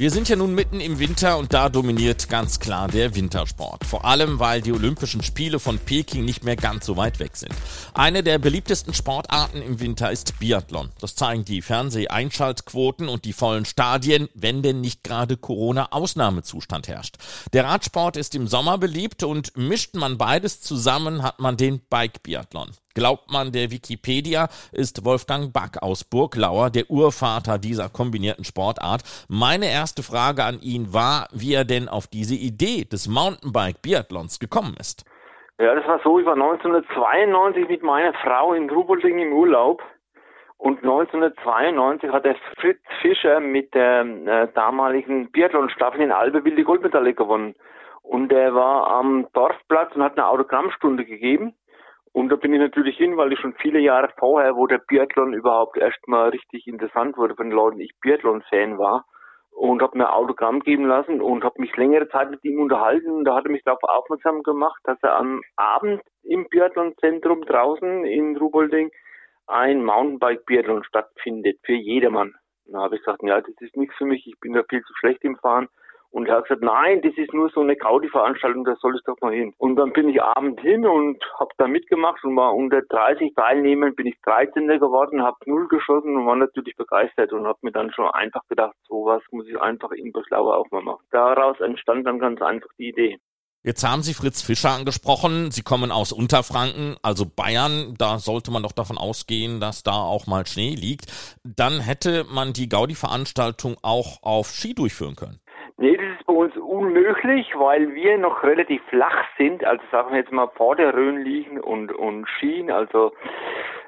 Wir 0.02 0.10
sind 0.10 0.30
ja 0.30 0.36
nun 0.36 0.56
mitten 0.56 0.80
im 0.80 0.98
Winter 0.98 1.38
und 1.38 1.54
da 1.54 1.70
dominiert 1.70 2.28
ganz 2.28 2.60
klar 2.60 2.88
der 2.88 3.14
Wintersport. 3.14 3.86
Vor 3.86 4.04
allem, 4.04 4.40
weil 4.40 4.60
die 4.60 4.72
Olympischen 4.72 5.22
Spiele 5.22 5.60
von 5.60 5.78
Peking 5.78 6.26
nicht 6.26 6.44
mehr 6.44 6.56
ganz 6.56 6.88
so 6.88 6.98
weit 6.98 7.20
weg 7.20 7.38
sind. 7.38 7.54
Eine 7.94 8.24
der 8.24 8.40
beliebtesten 8.40 8.96
Sportarten 8.96 9.62
im 9.62 9.80
Winter 9.80 10.10
ist 10.10 10.40
Biathlon. 10.40 10.90
Das 11.00 11.14
zeigen 11.14 11.46
die 11.46 11.62
Fernseheinschaltquoten 11.62 13.10
und 13.10 13.26
die 13.26 13.34
vollen 13.34 13.66
Stadien, 13.66 14.28
wenn 14.34 14.64
denn 14.64 14.82
nicht 14.82 15.04
gerade 15.04 15.38
Corona-Ausnahmezustand 15.38 16.88
herrscht. 16.88 17.18
Der 17.54 17.66
Radsport 17.66 18.18
ist 18.18 18.34
im 18.34 18.48
Sommer 18.48 18.80
beliebt 18.80 19.22
und 19.22 19.56
mischt 19.56 19.94
man 19.94 20.18
beides 20.18 20.62
zusammen, 20.62 21.22
hat 21.22 21.40
man 21.40 21.58
den 21.58 21.80
Bike-Biathlon. 21.92 22.72
Glaubt 22.94 23.32
man 23.32 23.52
der 23.52 23.72
Wikipedia, 23.72 24.48
ist 24.72 25.06
Wolfgang 25.06 25.54
Back 25.54 25.82
aus 25.82 26.04
Burglauer 26.04 26.70
der 26.70 26.90
Urvater 26.90 27.58
dieser 27.58 27.90
kombinierten 27.90 28.44
Sportart. 28.44 29.02
Meine 29.30 29.70
erste 29.72 30.04
Frage 30.04 30.44
an 30.44 30.60
ihn 30.62 30.94
war, 30.94 31.28
wie 31.32 31.54
er 31.54 31.66
denn 31.66 31.88
auf 31.88 32.08
diese 32.08 32.36
Idee 32.36 32.84
des 32.84 33.08
Mountainbike-Biathlons 33.08 34.40
gekommen 34.40 34.76
ist. 34.80 35.06
Ja, 35.60 35.76
das 35.76 35.86
war 35.88 36.00
so, 36.04 36.20
ich 36.20 36.26
war 36.26 36.34
1992 36.34 37.68
mit 37.70 37.84
meiner 37.84 38.14
Frau 38.16 38.54
in 38.54 38.70
Rubelding 38.70 39.20
im 39.20 39.34
Urlaub 39.34 39.82
und 40.62 40.78
1992 40.84 42.12
hat 42.12 42.24
der 42.24 42.36
Fritz 42.60 42.82
Fischer 43.02 43.40
mit 43.40 43.74
der 43.74 44.02
äh, 44.02 44.48
damaligen 44.54 45.32
Biathlon-Staffel 45.32 46.02
in 46.02 46.12
Albeville 46.12 46.56
die 46.56 46.64
Goldmedaille 46.64 47.16
gewonnen. 47.16 47.56
Und 48.04 48.32
er 48.32 48.54
war 48.54 48.88
am 48.88 49.28
Dorfplatz 49.34 49.96
und 49.96 50.04
hat 50.04 50.18
eine 50.18 50.28
Autogrammstunde 50.28 51.04
gegeben. 51.04 51.56
Und 52.14 52.30
da 52.30 52.36
bin 52.36 52.54
ich 52.54 52.60
natürlich 52.60 52.98
hin, 52.98 53.16
weil 53.16 53.32
ich 53.32 53.40
schon 53.40 53.54
viele 53.56 53.80
Jahre 53.80 54.10
vorher, 54.18 54.56
wo 54.56 54.68
der 54.68 54.80
Biathlon 54.80 55.34
überhaupt 55.34 55.78
erstmal 55.78 56.30
richtig 56.30 56.68
interessant 56.68 57.18
wurde 57.18 57.36
von 57.36 57.50
den 57.50 57.56
Leuten, 57.56 57.80
ich 57.80 57.94
Biathlon-Fan 58.02 58.78
war 58.78 59.06
und 59.52 59.82
habe 59.82 59.98
mir 59.98 60.14
Autogramm 60.14 60.60
geben 60.60 60.88
lassen 60.88 61.22
und 61.22 61.44
habe 61.44 61.62
mich 61.62 61.76
längere 61.78 62.10
Zeit 62.10 62.30
mit 62.30 62.44
ihm 62.44 62.60
unterhalten. 62.60 63.12
Und 63.12 63.26
da 63.26 63.36
hat 63.36 63.46
er 63.46 63.52
mich 63.52 63.64
darauf 63.64 63.84
aufmerksam 63.84 64.44
gemacht, 64.44 64.82
dass 64.84 64.98
er 65.02 65.16
am 65.16 65.42
Abend 65.56 66.02
im 66.24 66.48
Biathlon-Zentrum 66.50 67.44
draußen 67.44 68.06
in 68.06 68.36
Rubolding 68.36 68.92
ein 69.48 69.84
Mountainbike-Biathlon 69.84 70.84
stattfindet 70.84 71.60
für 71.64 71.74
jedermann. 71.74 72.34
Da 72.66 72.80
habe 72.80 72.96
ich 72.96 73.02
gesagt, 73.02 73.22
ja, 73.24 73.40
das 73.40 73.54
ist 73.60 73.76
nichts 73.76 73.96
für 73.98 74.06
mich, 74.06 74.26
ich 74.28 74.40
bin 74.40 74.54
da 74.54 74.64
viel 74.70 74.82
zu 74.82 74.94
schlecht 74.96 75.24
im 75.24 75.38
Fahren. 75.38 75.68
Und 76.12 76.28
er 76.28 76.38
hat 76.38 76.44
gesagt, 76.44 76.62
nein, 76.62 77.02
das 77.02 77.14
ist 77.16 77.34
nur 77.34 77.50
so 77.50 77.62
eine 77.62 77.78
Gaudi-Veranstaltung, 77.78 78.66
da 78.66 78.76
soll 78.76 78.96
ich 78.96 79.04
doch 79.06 79.16
mal 79.22 79.34
hin. 79.34 79.54
Und 79.58 79.78
dann 79.78 79.94
bin 79.94 80.10
ich 80.10 80.22
abends 80.22 80.62
hin 80.62 80.86
und 80.86 81.24
habe 81.40 81.52
da 81.58 81.68
mitgemacht 81.68 82.24
und 82.24 82.36
war 82.36 82.54
unter 82.54 82.82
30 82.82 83.34
Teilnehmern, 83.34 83.96
bin 83.96 84.08
ich 84.08 84.20
13. 84.24 84.68
geworden, 84.68 85.24
habe 85.24 85.38
null 85.46 85.68
geschossen 85.70 86.18
und 86.18 86.26
war 86.26 86.36
natürlich 86.36 86.76
begeistert 86.76 87.32
und 87.32 87.48
habe 87.48 87.60
mir 87.62 87.72
dann 87.72 87.92
schon 87.94 88.10
einfach 88.10 88.46
gedacht, 88.50 88.76
sowas 88.88 89.24
muss 89.32 89.48
ich 89.48 89.60
einfach 89.60 89.92
in 89.92 90.12
Böslauer 90.12 90.58
auch 90.58 90.70
mal 90.72 90.82
machen. 90.82 91.06
Daraus 91.12 91.60
entstand 91.62 92.06
dann 92.06 92.20
ganz 92.20 92.42
einfach 92.42 92.70
die 92.78 92.90
Idee. 92.90 93.18
Jetzt 93.64 93.84
haben 93.84 94.02
Sie 94.02 94.16
Fritz 94.16 94.42
Fischer 94.42 94.72
angesprochen. 94.72 95.52
Sie 95.52 95.62
kommen 95.62 95.92
aus 95.92 96.12
Unterfranken, 96.12 96.96
also 97.04 97.28
Bayern. 97.28 97.94
Da 97.96 98.18
sollte 98.18 98.50
man 98.50 98.64
doch 98.64 98.72
davon 98.72 98.98
ausgehen, 98.98 99.60
dass 99.60 99.84
da 99.84 99.92
auch 99.92 100.26
mal 100.26 100.48
Schnee 100.48 100.74
liegt. 100.74 101.06
Dann 101.44 101.80
hätte 101.80 102.24
man 102.24 102.54
die 102.54 102.68
Gaudi-Veranstaltung 102.68 103.78
auch 103.84 104.24
auf 104.24 104.50
Ski 104.50 104.74
durchführen 104.74 105.16
können. 105.16 105.41
Nee, 105.82 105.98
das 105.98 106.20
ist 106.20 106.28
bei 106.28 106.34
uns 106.34 106.56
unmöglich, 106.58 107.48
weil 107.56 107.96
wir 107.96 108.16
noch 108.20 108.44
relativ 108.44 108.84
flach 108.90 109.26
sind. 109.40 109.64
Also 109.64 109.84
sagen 109.92 110.12
wir 110.12 110.20
jetzt 110.20 110.32
mal 110.32 110.48
vor 110.56 110.76
der 110.76 110.94
Rhön 110.94 111.24
liegen 111.24 111.60
und, 111.60 111.92
und 111.92 112.28
Skien, 112.38 112.70
also 112.70 113.14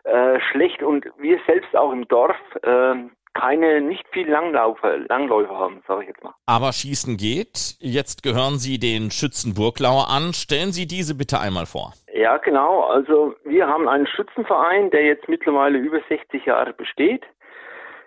äh, 0.03 0.39
schlecht. 0.51 0.81
Und 0.81 1.05
wir 1.19 1.39
selbst 1.45 1.75
auch 1.75 1.91
im 1.91 2.07
Dorf 2.07 2.35
äh, 2.63 2.95
keine, 3.35 3.81
nicht 3.81 4.07
viel 4.11 4.27
Langlaufer, 4.27 4.97
Langläufer 5.07 5.55
haben, 5.55 5.83
sage 5.87 6.01
ich 6.01 6.07
jetzt 6.07 6.23
mal. 6.23 6.33
Aber 6.47 6.73
Schießen 6.73 7.15
geht. 7.15 7.75
Jetzt 7.79 8.23
gehören 8.23 8.57
Sie 8.57 8.79
den 8.79 9.11
Schützenburglauer 9.11 10.09
an. 10.09 10.33
Stellen 10.33 10.71
Sie 10.71 10.87
diese 10.87 11.15
bitte 11.15 11.39
einmal 11.39 11.67
vor. 11.67 11.93
Ja, 12.11 12.37
genau. 12.37 12.85
Also 12.85 13.35
wir 13.45 13.67
haben 13.67 13.87
einen 13.87 14.07
Schützenverein, 14.07 14.89
der 14.89 15.03
jetzt 15.03 15.29
mittlerweile 15.29 15.77
über 15.77 15.99
60 16.09 16.43
Jahre 16.45 16.73
besteht. 16.73 17.23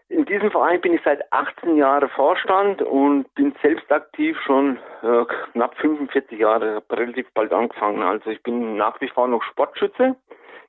In 0.09 0.25
diesem 0.25 0.53
Verein 0.53 0.81
bin 0.81 0.95
ich 0.95 1.01
seit 1.05 1.33
18 1.33 1.77
Jahren 1.77 2.09
Vorstand 2.11 2.81
und 2.81 3.33
bin 3.35 3.55
selbst 3.61 3.91
aktiv 3.91 4.39
schon 4.47 4.79
äh, 5.03 5.25
knapp 5.53 5.77
45 5.79 6.39
Jahre, 6.39 6.81
relativ 6.91 7.27
bald 7.35 7.53
angefangen. 7.53 8.03
Also 8.03 8.31
ich 8.31 8.41
bin 8.45 8.77
nach 8.77 9.01
wie 9.01 9.09
vor 9.09 9.27
noch 9.27 9.43
Sportschütze, 9.43 10.15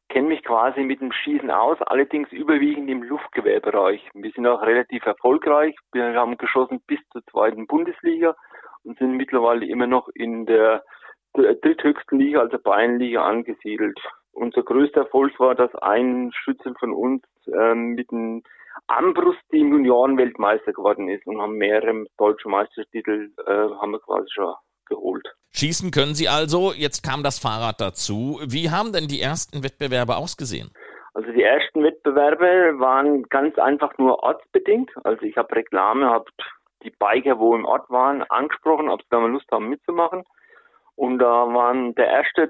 kenne 0.09 0.29
mich 0.29 0.43
quasi 0.43 0.81
mit 0.81 1.01
dem 1.01 1.11
Schießen 1.11 1.51
aus, 1.51 1.79
allerdings 1.83 2.31
überwiegend 2.31 2.89
im 2.89 3.03
Luftgewehrbereich. 3.03 4.09
Wir 4.15 4.31
sind 4.31 4.47
auch 4.47 4.63
relativ 4.63 5.05
erfolgreich. 5.05 5.75
Wir 5.93 6.15
haben 6.15 6.37
geschossen 6.37 6.81
bis 6.87 6.99
zur 7.11 7.23
zweiten 7.27 7.67
Bundesliga 7.67 8.35
und 8.83 8.97
sind 8.97 9.17
mittlerweile 9.17 9.67
immer 9.67 9.85
noch 9.85 10.07
in 10.15 10.47
der 10.47 10.83
dritthöchsten 11.35 12.17
Liga, 12.17 12.39
also 12.39 12.57
Bayernliga, 12.57 13.23
angesiedelt. 13.23 13.99
Unser 14.37 14.61
größter 14.61 15.01
Erfolg 15.01 15.39
war, 15.39 15.55
dass 15.55 15.73
ein 15.75 16.31
Schütze 16.31 16.71
von 16.79 16.93
uns 16.93 17.23
ähm, 17.47 17.95
mit 17.95 18.11
einem 18.11 18.43
Ambrust, 18.85 19.41
im 19.49 19.71
Juniorenweltmeister 19.71 20.73
geworden 20.73 21.09
ist 21.09 21.25
und 21.25 21.41
haben 21.41 21.57
mehrere 21.57 22.05
deutsche 22.17 22.47
Meistertitel, 22.47 23.31
äh, 23.47 23.51
haben 23.51 23.91
wir 23.91 23.99
quasi 23.99 24.27
schon 24.31 24.53
geholt. 24.85 25.25
Schießen 25.53 25.89
können 25.89 26.13
Sie 26.13 26.29
also, 26.29 26.71
jetzt 26.71 27.01
kam 27.01 27.23
das 27.23 27.39
Fahrrad 27.39 27.81
dazu. 27.81 28.39
Wie 28.45 28.69
haben 28.69 28.93
denn 28.93 29.07
die 29.07 29.21
ersten 29.21 29.63
Wettbewerbe 29.63 30.15
ausgesehen? 30.15 30.69
Also 31.15 31.31
die 31.31 31.41
ersten 31.41 31.83
Wettbewerbe 31.83 32.79
waren 32.79 33.23
ganz 33.23 33.57
einfach 33.57 33.97
nur 33.97 34.21
ortsbedingt. 34.21 34.91
Also 35.03 35.23
ich 35.23 35.35
habe 35.35 35.55
Reklame, 35.55 36.05
habe 36.05 36.25
die 36.83 36.91
Biker, 36.91 37.39
wo 37.39 37.55
im 37.55 37.65
Ort 37.65 37.89
waren, 37.89 38.21
angesprochen, 38.21 38.87
ob 38.87 39.01
sie 39.01 39.07
da 39.09 39.19
mal 39.19 39.31
Lust 39.31 39.49
haben 39.51 39.67
mitzumachen. 39.67 40.23
Und 40.97 41.19
da 41.19 41.53
waren 41.53 41.93
der 41.93 42.07
erste 42.07 42.47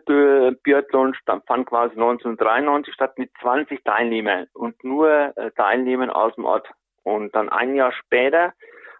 Biathlon 0.63 1.13
fand 1.25 1.67
quasi 1.67 1.95
1993 1.95 2.93
statt 2.93 3.17
mit 3.17 3.29
20 3.41 3.83
Teilnehmern 3.83 4.47
und 4.53 4.81
nur 4.85 5.33
äh, 5.35 5.51
Teilnehmern 5.51 6.09
aus 6.09 6.33
dem 6.35 6.45
Ort. 6.45 6.65
Und 7.03 7.35
dann 7.35 7.49
ein 7.49 7.75
Jahr 7.75 7.91
später 7.91 8.53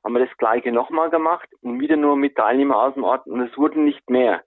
haben 0.03 0.15
wir 0.15 0.25
das 0.25 0.37
gleiche 0.37 0.73
nochmal 0.73 1.09
gemacht 1.09 1.47
und 1.61 1.79
wieder 1.79 1.95
nur 1.95 2.17
mit 2.17 2.35
Teilnehmern 2.35 2.77
aus 2.77 2.93
dem 2.95 3.05
Ort 3.05 3.25
und 3.25 3.39
es 3.39 3.57
wurden 3.57 3.85
nicht 3.85 4.09
mehr. 4.09 4.41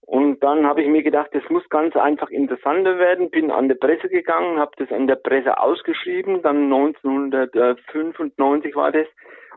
Und 0.00 0.42
dann 0.42 0.66
habe 0.66 0.80
ich 0.80 0.88
mir 0.88 1.02
gedacht, 1.02 1.28
das 1.32 1.46
muss 1.50 1.68
ganz 1.68 1.94
einfach 1.94 2.30
interessanter 2.30 2.98
werden, 2.98 3.30
bin 3.30 3.50
an 3.50 3.68
der 3.68 3.76
Presse 3.76 4.08
gegangen, 4.08 4.58
habe 4.58 4.72
das 4.78 4.90
an 4.90 5.08
der 5.08 5.16
Presse 5.16 5.60
ausgeschrieben, 5.60 6.40
dann 6.40 6.72
1995 6.72 8.74
war 8.74 8.92
das, 8.92 9.06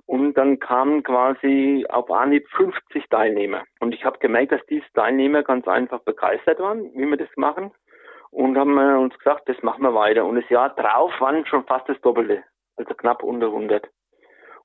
und 0.06 0.34
dann 0.36 0.60
kamen 0.60 1.04
quasi 1.04 1.86
auf 1.90 2.10
Anhieb 2.12 2.48
50 2.56 3.10
Teilnehmer. 3.10 3.64
Und 3.80 3.94
ich 3.94 4.04
habe 4.06 4.20
gemerkt, 4.20 4.52
dass 4.52 4.66
diese 4.70 4.86
Teilnehmer 4.94 5.44
ganz 5.44 5.68
einfach 5.68 6.00
begeistert 6.00 6.60
waren, 6.60 6.94
wie 6.94 7.06
wir 7.06 7.18
das 7.18 7.30
machen. 7.36 7.72
Und 8.32 8.58
haben 8.58 8.78
uns 8.78 9.18
gesagt, 9.18 9.48
das 9.48 9.62
machen 9.64 9.84
wir 9.84 9.94
weiter. 9.94 10.26
Und 10.26 10.36
das 10.36 10.50
Jahr 10.50 10.70
drauf 10.76 11.12
waren 11.20 11.46
schon 11.46 11.66
fast 11.66 11.88
das 11.88 12.00
Doppelte. 12.02 12.44
Also 12.76 12.94
knapp 12.94 13.24
unter 13.24 13.48
100. 13.48 13.88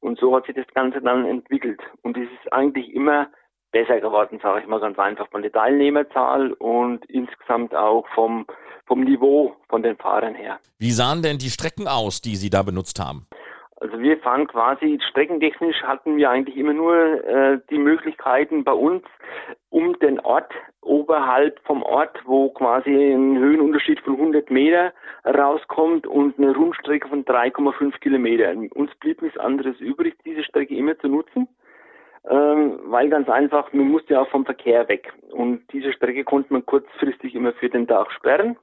Und 0.00 0.18
so 0.18 0.34
hat 0.34 0.46
sich 0.46 0.56
das 0.56 0.66
Ganze 0.75 1.00
dann 1.00 1.25
entwickelt. 1.25 1.80
Und 2.02 2.16
es 2.16 2.25
ist 2.25 2.52
eigentlich 2.52 2.92
immer 2.92 3.28
besser 3.70 4.00
geworden, 4.00 4.40
sage 4.42 4.60
ich 4.60 4.66
mal 4.66 4.80
ganz 4.80 4.99
einfach, 4.99 5.28
von 5.30 5.42
der 5.42 5.52
Teilnehmerzahl 5.52 6.52
und 6.54 7.04
insgesamt 7.06 7.75
auch 7.75 8.06
vom, 8.14 8.46
vom 8.87 9.00
Niveau 9.00 9.54
von 9.68 9.82
den 9.82 9.96
Fahrern 9.96 10.34
her. 10.34 10.58
Wie 10.78 10.90
sahen 10.90 11.22
denn 11.22 11.38
die 11.38 11.50
Strecken 11.50 11.87
aus, 11.87 12.20
die 12.20 12.37
Sie 12.37 12.50
da 12.50 12.62
benutzt 12.62 12.99
haben? 12.99 13.26
Also 13.90 14.04
wir 14.04 14.18
fahren 14.18 14.47
quasi 14.47 15.00
streckentechnisch 15.11 15.82
hatten 15.82 16.16
wir 16.16 16.30
eigentlich 16.30 16.56
immer 16.56 16.73
nur 16.73 17.25
äh, 17.25 17.59
die 17.70 17.78
Möglichkeiten 17.78 18.62
bei 18.62 18.73
uns 18.73 19.02
um 19.68 19.99
den 19.99 20.20
Ort 20.20 20.52
oberhalb 20.80 21.59
vom 21.64 21.82
Ort, 21.82 22.16
wo 22.25 22.50
quasi 22.50 22.90
ein 22.90 23.37
Höhenunterschied 23.37 23.99
von 24.00 24.14
100 24.14 24.49
Meter 24.49 24.92
rauskommt 25.25 26.06
und 26.06 26.38
eine 26.38 26.54
Rundstrecke 26.54 27.09
von 27.09 27.25
3,5 27.25 27.99
Kilometer. 27.99 28.54
Uns 28.76 28.94
blieb 29.00 29.23
nichts 29.23 29.38
anderes 29.38 29.80
übrig, 29.80 30.14
diese 30.25 30.44
Strecke 30.44 30.76
immer 30.76 30.97
zu 31.00 31.09
nutzen, 31.09 31.49
ähm, 32.30 32.78
weil 32.85 33.09
ganz 33.09 33.28
einfach, 33.28 33.73
man 33.73 33.88
musste 33.88 34.14
ja 34.14 34.20
auch 34.20 34.28
vom 34.28 34.44
Verkehr 34.44 34.88
weg. 34.88 35.12
Und 35.32 35.62
diese 35.73 35.92
Strecke 35.92 36.23
konnte 36.23 36.52
man 36.52 36.64
kurzfristig 36.64 37.35
immer 37.35 37.54
für 37.54 37.68
den 37.68 37.88
Tag 37.88 38.12
sperren. 38.12 38.56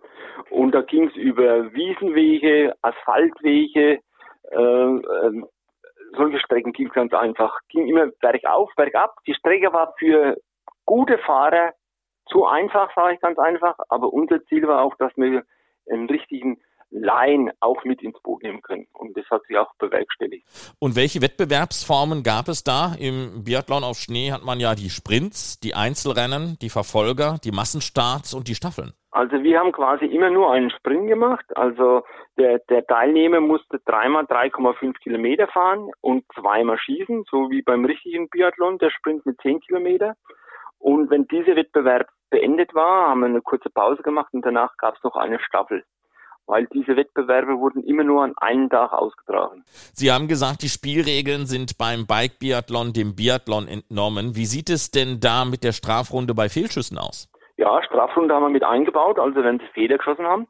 Und 0.52 0.74
da 0.74 0.82
ging 0.84 1.10
es 1.10 1.16
über 1.18 1.74
Wiesenwege, 1.74 2.76
Asphaltwege, 2.82 4.00
solche 4.52 6.40
Strecken 6.40 6.74
ging 6.74 6.90
ganz 6.90 7.14
einfach. 7.14 7.60
Ging 7.70 7.88
immer 7.88 8.08
bergauf, 8.22 8.72
bergab. 8.76 9.16
Die 9.26 9.34
Strecke 9.34 9.74
war 9.74 9.94
für 9.98 10.38
gute 10.86 11.18
Fahrer 11.20 11.74
zu 12.30 12.46
einfach, 12.46 12.94
sage 12.96 13.16
ich 13.16 13.22
ganz 13.22 13.38
einfach. 13.40 13.78
Aber 13.90 14.12
unser 14.14 14.44
Ziel 14.46 14.68
war 14.68 14.82
auch, 14.82 14.96
dass 14.96 15.12
wir 15.16 15.44
einen 15.90 16.10
richtigen 16.10 16.62
Line 16.90 17.52
auch 17.60 17.84
mit 17.84 18.02
ins 18.02 18.20
Boot 18.22 18.44
nehmen 18.44 18.62
können. 18.62 18.88
Und 18.94 19.16
das 19.18 19.26
hat 19.30 19.44
sich 19.48 19.58
auch 19.58 19.74
bewerkstelligt. 19.78 20.46
Und 20.80 20.96
welche 20.96 21.22
Wettbewerbsformen 21.22 22.24
gab 22.24 22.48
es 22.48 22.64
da? 22.64 22.94
Im 23.00 23.44
Biathlon 23.44 23.84
auf 23.84 23.98
Schnee 23.98 24.32
hat 24.32 24.44
man 24.44 24.60
ja 24.60 24.76
die 24.76 24.90
Sprints, 24.90 25.60
die 25.60 25.74
Einzelrennen, 25.74 26.58
die 26.62 26.70
Verfolger, 26.70 27.38
die 27.44 27.52
Massenstarts 27.52 28.34
und 28.34 28.48
die 28.48 28.56
Staffeln. 28.56 28.94
Also 29.12 29.42
wir 29.42 29.60
haben 29.60 29.72
quasi 29.72 30.06
immer 30.06 30.30
nur 30.30 30.52
einen 30.52 30.70
Sprint 30.70 31.08
gemacht. 31.08 31.46
Also 31.58 32.04
der, 32.38 32.60
der 32.70 32.86
Teilnehmer 32.86 33.40
musste 33.40 33.80
dreimal 33.86 34.26
3,5 34.26 34.94
Kilometer 35.00 35.48
fahren 35.48 35.90
und 36.02 36.24
zweimal 36.40 36.78
schießen, 36.78 37.26
so 37.30 37.50
wie 37.50 37.62
beim 37.64 37.86
richtigen 37.86 38.30
Biathlon, 38.30 38.78
der 38.78 38.92
Sprint 38.92 39.26
mit 39.26 39.42
10 39.42 39.62
Kilometer. 39.62 40.16
Und 40.80 41.10
wenn 41.10 41.28
dieser 41.28 41.56
Wettbewerb 41.56 42.08
beendet 42.30 42.76
war, 42.76 43.10
haben 43.10 43.22
wir 43.22 43.28
eine 43.28 43.42
kurze 43.42 43.70
Pause 43.70 44.04
gemacht 44.04 44.34
und 44.34 44.46
danach 44.46 44.78
gab 44.78 44.96
es 44.96 45.04
noch 45.04 45.16
eine 45.16 45.40
Staffel 45.40 45.84
weil 46.48 46.66
diese 46.74 46.96
Wettbewerbe 46.96 47.60
wurden 47.60 47.84
immer 47.84 48.04
nur 48.04 48.24
an 48.24 48.34
einem 48.38 48.70
Tag 48.70 48.94
ausgetragen. 48.94 49.64
Sie 49.94 50.12
haben 50.12 50.28
gesagt, 50.28 50.64
die 50.64 50.70
Spielregeln 50.70 51.46
sind 51.46 51.78
beim 51.78 52.08
Bike-Biathlon 52.08 52.94
dem 52.94 53.16
Biathlon 53.16 53.68
entnommen. 53.68 54.36
Wie 54.36 54.46
sieht 54.46 54.70
es 54.70 54.90
denn 54.90 55.20
da 55.20 55.46
mit 55.46 55.64
der 55.64 55.74
Strafrunde 55.74 56.34
bei 56.34 56.50
Fehlschüssen 56.50 56.98
aus? 56.98 57.30
Ja, 57.58 57.82
Strafrunde 57.84 58.34
haben 58.34 58.44
wir 58.44 58.50
mit 58.50 58.64
eingebaut, 58.64 59.20
also 59.20 59.44
wenn 59.44 59.60
sie 59.60 59.66
Fehler 59.74 59.98
geschossen 59.98 60.26
haben. 60.26 60.48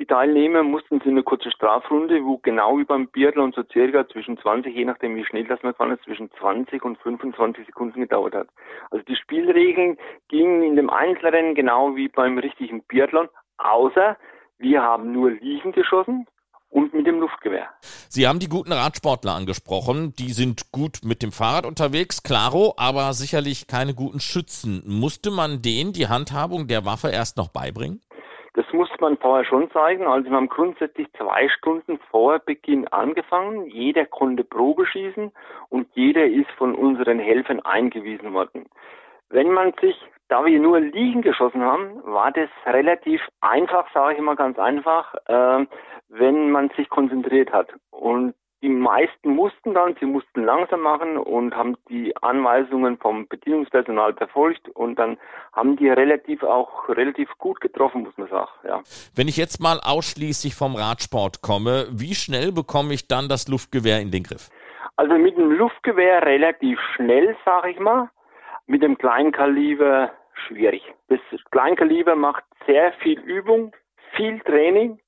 Die 0.00 0.06
Teilnehmer 0.06 0.62
mussten 0.62 0.98
sie 1.00 1.10
eine 1.10 1.22
kurze 1.22 1.50
Strafrunde, 1.50 2.24
wo 2.24 2.38
genau 2.38 2.78
wie 2.78 2.84
beim 2.84 3.08
Biathlon 3.08 3.52
so 3.52 3.62
circa 3.70 4.08
zwischen 4.08 4.38
20, 4.38 4.74
je 4.74 4.86
nachdem 4.86 5.14
wie 5.14 5.26
schnell 5.26 5.44
das 5.44 5.62
man 5.62 5.72
gefahren 5.72 5.92
ist, 5.92 6.04
zwischen 6.04 6.30
20 6.40 6.82
und 6.86 6.98
25 7.02 7.66
Sekunden 7.66 8.00
gedauert 8.00 8.34
hat. 8.34 8.48
Also 8.90 9.04
die 9.04 9.16
Spielregeln 9.16 9.98
gingen 10.28 10.62
in 10.62 10.76
dem 10.76 10.88
Einzelrennen 10.88 11.54
genau 11.54 11.96
wie 11.96 12.08
beim 12.08 12.38
richtigen 12.38 12.82
Biathlon, 12.84 13.28
außer 13.58 14.16
wir 14.60 14.82
haben 14.82 15.12
nur 15.12 15.30
liegen 15.30 15.72
geschossen 15.72 16.26
und 16.68 16.94
mit 16.94 17.06
dem 17.06 17.18
Luftgewehr. 17.18 17.68
Sie 18.08 18.28
haben 18.28 18.38
die 18.38 18.48
guten 18.48 18.72
Radsportler 18.72 19.34
angesprochen. 19.34 20.12
Die 20.18 20.32
sind 20.32 20.70
gut 20.70 21.00
mit 21.02 21.22
dem 21.22 21.32
Fahrrad 21.32 21.66
unterwegs, 21.66 22.22
klaro, 22.22 22.74
aber 22.76 23.12
sicherlich 23.12 23.66
keine 23.66 23.94
guten 23.94 24.20
Schützen. 24.20 24.82
Musste 24.86 25.30
man 25.30 25.62
denen 25.62 25.92
die 25.92 26.08
Handhabung 26.08 26.68
der 26.68 26.84
Waffe 26.84 27.08
erst 27.08 27.36
noch 27.36 27.48
beibringen? 27.48 28.00
Das 28.54 28.66
musste 28.72 28.96
man 29.00 29.16
vorher 29.16 29.44
schon 29.44 29.70
zeigen. 29.70 30.06
Also 30.06 30.28
wir 30.28 30.36
haben 30.36 30.48
grundsätzlich 30.48 31.08
zwei 31.16 31.48
Stunden 31.48 31.98
vor 32.10 32.38
Beginn 32.40 32.86
angefangen. 32.88 33.66
Jeder 33.66 34.04
konnte 34.04 34.44
Probe 34.44 34.86
schießen 34.86 35.32
und 35.68 35.88
jeder 35.94 36.26
ist 36.26 36.50
von 36.58 36.74
unseren 36.74 37.18
Helfern 37.18 37.60
eingewiesen 37.60 38.34
worden. 38.34 38.66
Wenn 39.28 39.52
man 39.52 39.72
sich 39.80 39.96
da 40.30 40.44
wir 40.44 40.60
nur 40.60 40.80
liegen 40.80 41.22
geschossen 41.22 41.62
haben, 41.62 42.02
war 42.04 42.30
das 42.32 42.48
relativ 42.66 43.20
einfach, 43.40 43.86
sage 43.92 44.16
ich 44.16 44.20
mal 44.20 44.36
ganz 44.36 44.58
einfach, 44.58 45.14
äh, 45.26 45.66
wenn 46.08 46.50
man 46.50 46.70
sich 46.76 46.88
konzentriert 46.88 47.52
hat. 47.52 47.68
Und 47.90 48.34
die 48.62 48.68
meisten 48.68 49.30
mussten 49.30 49.74
dann, 49.74 49.96
sie 49.98 50.06
mussten 50.06 50.44
langsam 50.44 50.80
machen 50.82 51.16
und 51.16 51.56
haben 51.56 51.76
die 51.88 52.14
Anweisungen 52.22 52.98
vom 52.98 53.26
Bedienungspersonal 53.26 54.12
befolgt 54.12 54.68
und 54.68 54.98
dann 54.98 55.16
haben 55.52 55.76
die 55.76 55.88
relativ 55.88 56.42
auch 56.42 56.88
relativ 56.88 57.30
gut 57.38 57.60
getroffen, 57.60 58.02
muss 58.02 58.16
man 58.18 58.28
sagen, 58.28 58.50
ja. 58.64 58.82
Wenn 59.16 59.28
ich 59.28 59.36
jetzt 59.36 59.60
mal 59.60 59.80
ausschließlich 59.82 60.54
vom 60.54 60.76
Radsport 60.76 61.40
komme, 61.40 61.86
wie 61.90 62.14
schnell 62.14 62.52
bekomme 62.52 62.92
ich 62.92 63.08
dann 63.08 63.28
das 63.28 63.48
Luftgewehr 63.48 64.00
in 64.00 64.10
den 64.10 64.24
Griff? 64.24 64.50
Also 64.96 65.14
mit 65.14 65.38
dem 65.38 65.50
Luftgewehr 65.52 66.22
relativ 66.22 66.78
schnell, 66.94 67.34
sage 67.44 67.70
ich 67.70 67.80
mal. 67.80 68.10
Mit 68.66 68.82
dem 68.82 68.98
Kleinkaliber 68.98 70.12
schwierig. 70.46 70.82
Das 71.08 71.20
Kleinkaliber 71.50 72.16
macht 72.16 72.44
sehr 72.66 72.92
viel 72.94 73.20
Übung, 73.20 73.72
viel 74.16 74.40
Training 74.40 74.98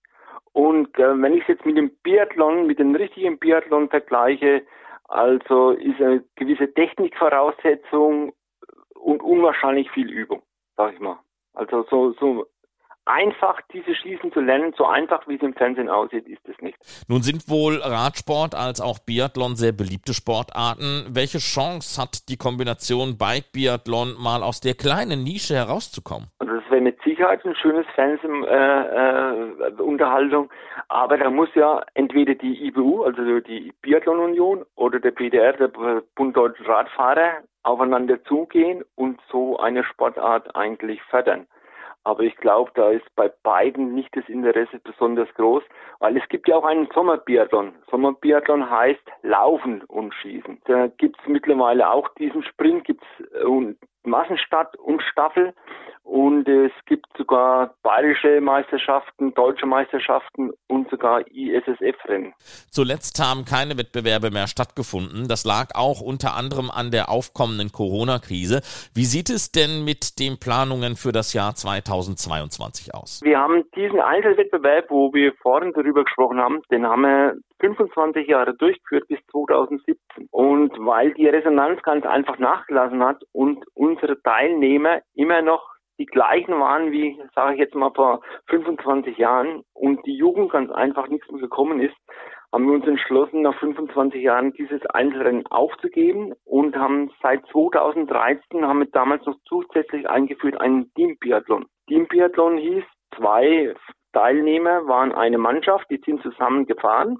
und 0.53 0.99
äh, 0.99 1.21
wenn 1.21 1.35
ich 1.35 1.43
es 1.43 1.49
jetzt 1.49 1.67
mit 1.67 1.77
dem 1.77 1.91
Biathlon, 2.03 2.67
mit 2.67 2.79
dem 2.79 2.95
richtigen 2.95 3.39
Biathlon 3.39 3.89
vergleiche, 3.89 4.63
also 5.05 5.71
ist 5.73 6.01
eine 6.01 6.25
gewisse 6.37 6.73
Technikvoraussetzung 6.73 8.33
und 8.95 9.23
unwahrscheinlich 9.23 9.91
viel 9.91 10.11
Übung, 10.11 10.43
sag 10.77 10.95
ich 10.95 11.01
mal. 11.01 11.19
Also 11.55 11.85
so, 11.91 12.13
so 12.13 12.47
einfach 13.05 13.61
diese 13.73 13.95
Schießen 13.95 14.33
zu 14.33 14.41
lernen, 14.41 14.75
so 14.77 14.87
einfach 14.87 15.29
wie 15.29 15.37
es 15.37 15.43
im 15.43 15.55
Fernsehen 15.55 15.89
aussieht, 15.89 16.27
ist 16.29 16.47
es 16.49 16.61
nicht. 16.61 16.77
Nun 17.09 17.23
sind 17.23 17.49
wohl 17.49 17.81
Radsport 17.83 18.55
als 18.55 18.81
auch 18.81 18.99
Biathlon 19.01 19.57
sehr 19.57 19.73
beliebte 19.73 20.15
Sportarten. 20.15 21.07
Welche 21.11 21.39
Chance 21.39 22.01
hat 22.01 22.29
die 22.29 22.37
Kombination 22.37 23.19
Bike-Biathlon 23.19 24.15
mal 24.23 24.43
aus 24.43 24.61
der 24.61 24.75
kleinen 24.75 25.25
Nische 25.25 25.55
herauszukommen? 25.55 26.29
Also 26.39 26.55
das 26.55 26.63
wäre 26.71 26.81
mit 26.81 27.03
Sicherheit 27.03 27.45
ein 27.45 27.57
schönes 27.57 27.87
Fernsehenunterhaltung, 27.95 30.45
äh, 30.45 30.49
äh, 30.49 30.51
aber 30.89 31.19
da 31.19 31.31
muss 31.31 31.49
ja 31.55 31.83
entweder 31.95 32.35
die 32.35 32.67
IBU, 32.67 33.03
also 33.03 33.41
die 33.41 33.73
Biathlon-Union 33.83 34.65
oder 34.77 35.01
der 35.01 35.11
BDR, 35.11 35.55
der 35.55 35.69
Bund 36.15 36.37
Deutscher 36.37 36.69
Radfahrer, 36.69 37.43
aufeinander 37.65 38.23
zugehen 38.25 38.83
und 38.97 39.21
so 39.31 39.57
eine 39.59 39.85
Sportart 39.85 40.57
eigentlich 40.57 41.01
fördern. 41.03 41.47
Aber 42.05 42.23
ich 42.23 42.37
glaube, 42.37 42.71
da 42.75 42.91
ist 42.91 43.07
bei 43.15 43.31
beiden 43.43 43.95
nicht 43.95 44.17
das 44.17 44.29
Interesse 44.29 44.81
besonders 44.83 45.33
groß, 45.35 45.63
weil 46.01 46.17
es 46.17 46.29
gibt 46.29 46.49
ja 46.49 46.57
auch 46.57 46.65
einen 46.65 46.89
Sommerbiathlon. 46.93 47.75
Sommerbiathlon 47.91 48.69
heißt 48.69 49.03
Laufen 49.23 49.83
und 49.85 50.13
Schießen. 50.15 50.61
Da 50.65 50.89
gibt 50.89 51.21
es 51.21 51.29
mittlerweile 51.29 51.89
auch 51.89 52.09
diesen 52.15 52.43
Sprint, 52.43 52.85
gibt 52.85 53.03
es 53.03 53.45
Massenstadt 54.05 54.77
und 54.77 55.03
Staffel. 55.03 55.55
Und 56.05 56.49
es 56.49 56.73
gibt 56.87 57.07
sogar 57.17 57.75
bayerische 57.83 58.41
Meisterschaften, 58.41 59.33
deutsche 59.35 59.67
Meisterschaften 59.67 60.51
und 60.67 60.91
sogar 60.91 61.21
ISSF-Rennen. 61.29 62.35
Zuletzt 62.71 63.23
haben 63.23 63.45
keine 63.45 63.79
Wettbewerbe 63.79 64.31
mehr 64.31 64.49
stattgefunden. 64.49 65.29
Das 65.29 65.45
lag 65.45 65.75
auch 65.75 66.01
unter 66.01 66.35
anderem 66.37 66.71
an 66.71 66.91
der 66.91 67.09
aufkommenden 67.09 67.71
Corona-Krise. 67.71 68.63
Wie 68.95 69.05
sieht 69.05 69.31
es 69.31 69.53
denn 69.53 69.85
mit 69.85 70.19
den 70.19 70.39
Planungen 70.41 70.97
für 70.97 71.13
das 71.13 71.35
Jahr 71.35 71.55
2022 71.55 72.95
aus? 72.95 73.21
Wir 73.23 73.39
haben 73.39 73.65
diesen 73.77 74.01
Einzelwettbewerb, 74.01 74.87
wo 74.91 75.15
wir 75.15 75.33
vorhin 75.35 75.73
darüber 75.73 76.03
gesprochen 76.05 76.41
haben, 76.41 76.63
den 76.71 76.85
haben 76.85 77.03
wir 77.03 77.37
25 77.63 78.27
Jahre 78.27 78.55
durchgeführt 78.55 79.07
bis 79.09 79.19
2017. 79.31 80.29
Und 80.31 80.73
weil 80.79 81.15
die 81.15 81.29
Resonanz 81.29 81.81
ganz 81.83 82.05
einfach 82.05 82.39
nachgelassen 82.39 83.03
hat 83.03 83.23
und 83.33 83.65
unsere 83.93 84.21
Teilnehmer 84.23 85.01
immer 85.15 85.43
noch 85.43 85.69
die 85.99 86.07
gleichen 86.07 86.59
waren 86.59 86.91
wie, 86.91 87.21
sage 87.35 87.55
ich 87.55 87.61
jetzt 87.61 87.75
mal, 87.75 87.93
vor 87.95 88.23
25 88.49 89.19
Jahren 89.19 89.63
und 89.75 90.05
die 90.07 90.17
Jugend 90.17 90.51
ganz 90.51 90.71
einfach 90.71 91.09
nichts 91.09 91.31
mehr 91.31 91.41
gekommen 91.41 91.81
ist, 91.81 91.95
haben 92.53 92.67
wir 92.67 92.75
uns 92.75 92.87
entschlossen, 92.87 93.43
nach 93.43 93.59
25 93.59 94.23
Jahren 94.23 94.53
dieses 94.55 94.85
Einzelrennen 94.87 95.47
aufzugeben 95.47 96.35
und 96.45 96.77
haben 96.77 97.11
seit 97.23 97.47
2013 97.53 98.67
haben 98.67 98.81
wir 98.81 98.91
damals 98.91 99.25
noch 99.27 99.37
zusätzlich 99.47 100.09
eingeführt 100.09 100.61
einen 100.61 100.93
Team-Biathlon. 100.95 101.67
Team-Biathlon 101.89 102.59
hieß, 102.59 102.85
zwei 103.17 103.75
Teilnehmer 104.13 104.87
waren 104.87 105.13
eine 105.13 105.39
Mannschaft, 105.39 105.89
die 105.91 106.01
sind 106.05 106.23
zusammen 106.23 106.67
gefahren 106.67 107.19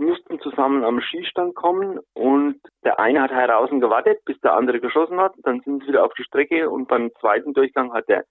mussten 0.00 0.40
zusammen 0.40 0.82
am 0.82 1.00
Skistand 1.00 1.54
kommen 1.54 2.00
und 2.14 2.60
der 2.84 2.98
eine 2.98 3.22
hat 3.22 3.30
draußen 3.30 3.80
gewartet, 3.80 4.24
bis 4.24 4.40
der 4.40 4.54
andere 4.54 4.80
geschossen 4.80 5.20
hat. 5.20 5.34
Dann 5.44 5.60
sind 5.60 5.82
sie 5.82 5.88
wieder 5.88 6.04
auf 6.04 6.14
die 6.14 6.24
Strecke 6.24 6.68
und 6.70 6.88
beim 6.88 7.10
zweiten 7.20 7.52
Durchgang 7.52 7.92
hat 7.92 8.08
der 8.08 8.24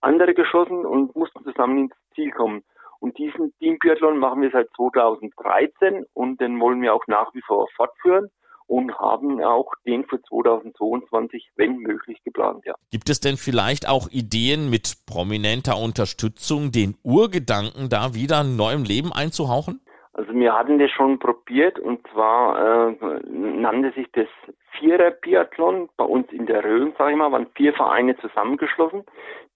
andere 0.00 0.34
geschossen 0.34 0.84
und 0.84 1.16
mussten 1.16 1.42
zusammen 1.44 1.78
ins 1.78 1.94
Ziel 2.14 2.30
kommen. 2.30 2.62
Und 3.00 3.18
diesen 3.18 3.52
Teambiathlon 3.58 4.18
machen 4.18 4.42
wir 4.42 4.50
seit 4.50 4.68
2013 4.76 6.04
und 6.12 6.40
den 6.40 6.60
wollen 6.60 6.82
wir 6.82 6.94
auch 6.94 7.06
nach 7.06 7.32
wie 7.34 7.42
vor 7.46 7.66
fortführen 7.76 8.30
und 8.66 8.98
haben 8.98 9.42
auch 9.42 9.70
den 9.86 10.04
für 10.04 10.20
2022, 10.22 11.50
wenn 11.56 11.76
möglich, 11.78 12.18
geplant, 12.24 12.64
ja. 12.64 12.74
Gibt 12.90 13.08
es 13.08 13.20
denn 13.20 13.36
vielleicht 13.36 13.88
auch 13.88 14.08
Ideen 14.10 14.70
mit 14.70 15.06
prominenter 15.06 15.78
Unterstützung, 15.78 16.72
den 16.72 16.96
Urgedanken 17.02 17.88
da 17.88 18.14
wieder 18.14 18.42
neuem 18.42 18.82
Leben 18.82 19.12
einzuhauchen? 19.12 19.80
Also 20.16 20.32
wir 20.32 20.56
hatten 20.56 20.78
das 20.78 20.90
schon 20.92 21.18
probiert 21.18 21.78
und 21.78 22.00
zwar 22.08 22.88
äh, 22.88 22.96
nannte 23.28 23.92
sich 23.92 24.10
das 24.12 24.26
Vierer 24.70 25.10
Biathlon 25.10 25.90
bei 25.98 26.06
uns 26.06 26.32
in 26.32 26.46
der 26.46 26.64
Rhön, 26.64 26.94
sage 26.96 27.10
ich 27.10 27.18
mal, 27.18 27.32
waren 27.32 27.48
vier 27.54 27.74
Vereine 27.74 28.16
zusammengeschlossen, 28.16 29.04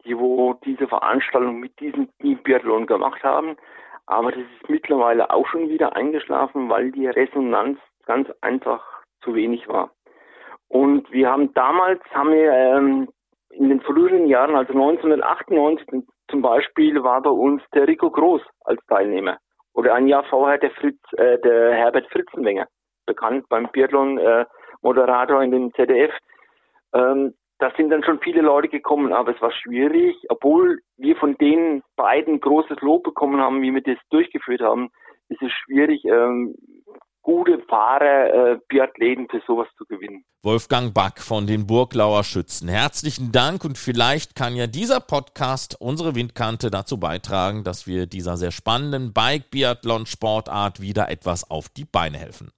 die 0.05 0.19
wo 0.19 0.53
diese 0.67 0.87
Veranstaltung 0.87 1.61
mit 1.61 1.81
diesem 1.81 2.09
Biathlon 2.19 2.87
gemacht 2.87 3.25
haben. 3.25 3.57
Aber 4.05 4.33
das 4.33 4.43
ist 4.43 4.69
mittlerweile 4.69 5.31
auch 5.31 5.47
schon 5.49 5.71
wieder 5.71 5.97
eingeschlafen, 5.97 6.69
weil 6.69 6.93
die 6.93 7.07
Resonanz 7.07 7.79
ganz 8.05 8.29
einfach 8.43 8.85
zu 9.23 9.35
wenig 9.35 9.67
war. 9.67 9.93
Und 10.69 11.11
wir 11.11 11.31
haben 11.31 11.55
damals, 11.55 12.03
haben 12.13 12.33
wir 12.33 12.53
ähm, 12.53 13.09
in 13.49 13.71
den 13.71 13.81
früheren 13.81 14.27
Jahren, 14.27 14.57
also 14.57 14.75
1998 14.75 16.05
zum 16.31 16.43
Beispiel, 16.43 17.03
war 17.03 17.23
bei 17.23 17.31
uns 17.31 17.63
der 17.73 17.89
Rico 17.89 18.11
Groß 18.11 18.43
als 18.67 18.85
Teilnehmer. 18.89 19.39
Oder 19.75 19.95
ein 19.95 20.09
Jahr 20.09 20.25
vorher 20.25 20.59
der 20.59 20.71
Fritz, 20.73 21.01
äh, 21.17 21.39
der 21.39 21.75
Herbert 21.75 22.07
Fritzenwenger, 22.11 22.67
bekannt 23.07 23.49
beim 23.49 23.69
Biathlon, 23.71 24.19
äh, 24.19 24.45
Moderator 24.83 25.43
in 25.43 25.51
dem 25.51 25.73
ZDF. 25.75 26.13
Ähm, 26.95 27.35
da 27.59 27.71
sind 27.77 27.91
dann 27.91 28.03
schon 28.03 28.21
viele 28.21 28.41
Leute 28.41 28.69
gekommen, 28.69 29.13
aber 29.13 29.35
es 29.35 29.43
war 29.43 29.53
schwierig, 29.53 30.17
obwohl 30.31 30.81
wir 30.97 31.15
von 31.17 31.37
den 31.37 31.83
beiden 31.95 32.41
großes 32.41 32.81
Lob 32.81 33.03
bekommen 33.05 33.41
haben, 33.41 33.61
wie 33.61 33.75
wir 33.75 33.83
das 33.83 33.99
durchgeführt 34.09 34.63
haben, 34.63 34.91
ist 35.29 35.43
es 35.43 35.53
schwierig, 35.53 36.05
ähm, 36.07 36.55
gute 37.23 37.59
Fahrer, 37.69 38.53
äh, 38.53 38.59
Biathleten 38.69 39.29
für 39.29 39.43
sowas 39.47 39.69
zu 39.77 39.85
gewinnen. 39.85 40.25
Wolfgang 40.43 40.95
Back 40.95 41.21
von 41.21 41.47
den 41.47 41.67
Burglauer 41.67 42.25
Schützen. 42.25 42.69
Herzlichen 42.69 43.31
Dank 43.31 43.65
und 43.65 43.77
vielleicht 43.77 44.35
kann 44.35 44.57
ja 44.57 44.67
dieser 44.67 45.01
Podcast 45.01 45.77
unsere 45.81 46.15
Windkante 46.15 46.71
dazu 46.71 46.99
beitragen, 46.99 47.63
dass 47.63 47.87
wir 47.87 48.07
dieser 48.07 48.37
sehr 48.37 48.51
spannenden 48.51 49.13
Bike-Biathlon-Sportart 49.13 50.81
wieder 50.81 51.11
etwas 51.11 51.51
auf 51.51 51.69
die 51.69 51.85
Beine 51.85 52.19
helfen. 52.19 52.53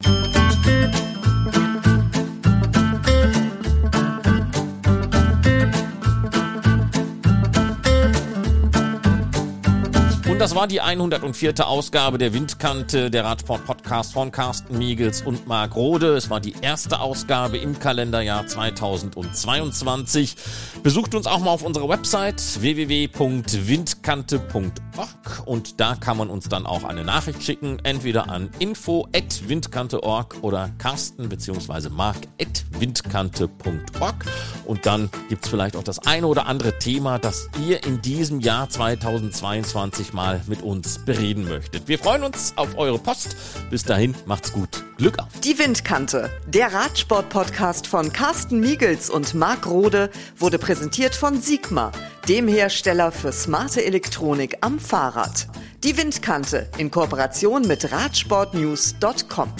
Das 10.42 10.54
war 10.56 10.66
die 10.66 10.80
104. 10.80 11.64
Ausgabe 11.64 12.18
der 12.18 12.34
Windkante, 12.34 13.12
der 13.12 13.24
Radsport-Podcast 13.24 14.12
von 14.12 14.32
Carsten 14.32 14.76
Miegels 14.76 15.22
und 15.22 15.46
Marc 15.46 15.76
Rode. 15.76 16.16
Es 16.16 16.30
war 16.30 16.40
die 16.40 16.56
erste 16.60 16.98
Ausgabe 16.98 17.58
im 17.58 17.78
Kalenderjahr 17.78 18.48
2022. 18.48 20.34
Besucht 20.82 21.14
uns 21.14 21.28
auch 21.28 21.38
mal 21.38 21.52
auf 21.52 21.62
unserer 21.62 21.88
Website 21.88 22.42
www.windkante.org 22.60 25.42
und 25.44 25.78
da 25.78 25.94
kann 25.94 26.16
man 26.16 26.28
uns 26.28 26.48
dann 26.48 26.66
auch 26.66 26.82
eine 26.82 27.04
Nachricht 27.04 27.44
schicken, 27.44 27.78
entweder 27.84 28.28
an 28.28 28.50
info.windkante.org 28.58 30.38
oder 30.42 30.70
Carsten 30.78 31.28
bzw. 31.28 31.88
mark.windkante.org 31.88 34.24
und 34.64 34.86
dann 34.86 35.08
gibt 35.28 35.44
es 35.44 35.50
vielleicht 35.50 35.76
auch 35.76 35.84
das 35.84 36.00
eine 36.00 36.26
oder 36.26 36.46
andere 36.46 36.80
Thema, 36.80 37.20
das 37.20 37.48
ihr 37.64 37.84
in 37.84 38.02
diesem 38.02 38.40
Jahr 38.40 38.68
2022 38.68 40.12
mal 40.32 40.40
mit 40.46 40.62
uns 40.62 40.98
bereden 40.98 41.48
möchtet. 41.48 41.88
Wir 41.88 41.98
freuen 41.98 42.22
uns 42.22 42.52
auf 42.56 42.76
eure 42.76 42.98
Post. 42.98 43.36
Bis 43.70 43.84
dahin, 43.84 44.14
macht's 44.26 44.52
gut. 44.52 44.84
Glück 44.96 45.18
auf. 45.18 45.28
Die 45.42 45.58
Windkante, 45.58 46.30
der 46.46 46.72
Radsport-Podcast 46.72 47.86
von 47.86 48.12
Carsten 48.12 48.60
Miegels 48.60 49.10
und 49.10 49.34
Marc 49.34 49.66
Rode, 49.66 50.10
wurde 50.38 50.58
präsentiert 50.58 51.14
von 51.14 51.40
Sigma, 51.40 51.92
dem 52.28 52.48
Hersteller 52.48 53.12
für 53.12 53.32
smarte 53.32 53.84
Elektronik 53.84 54.58
am 54.60 54.78
Fahrrad. 54.78 55.48
Die 55.84 55.96
Windkante 55.96 56.68
in 56.78 56.90
Kooperation 56.90 57.66
mit 57.66 57.90
Radsportnews.com. 57.90 59.52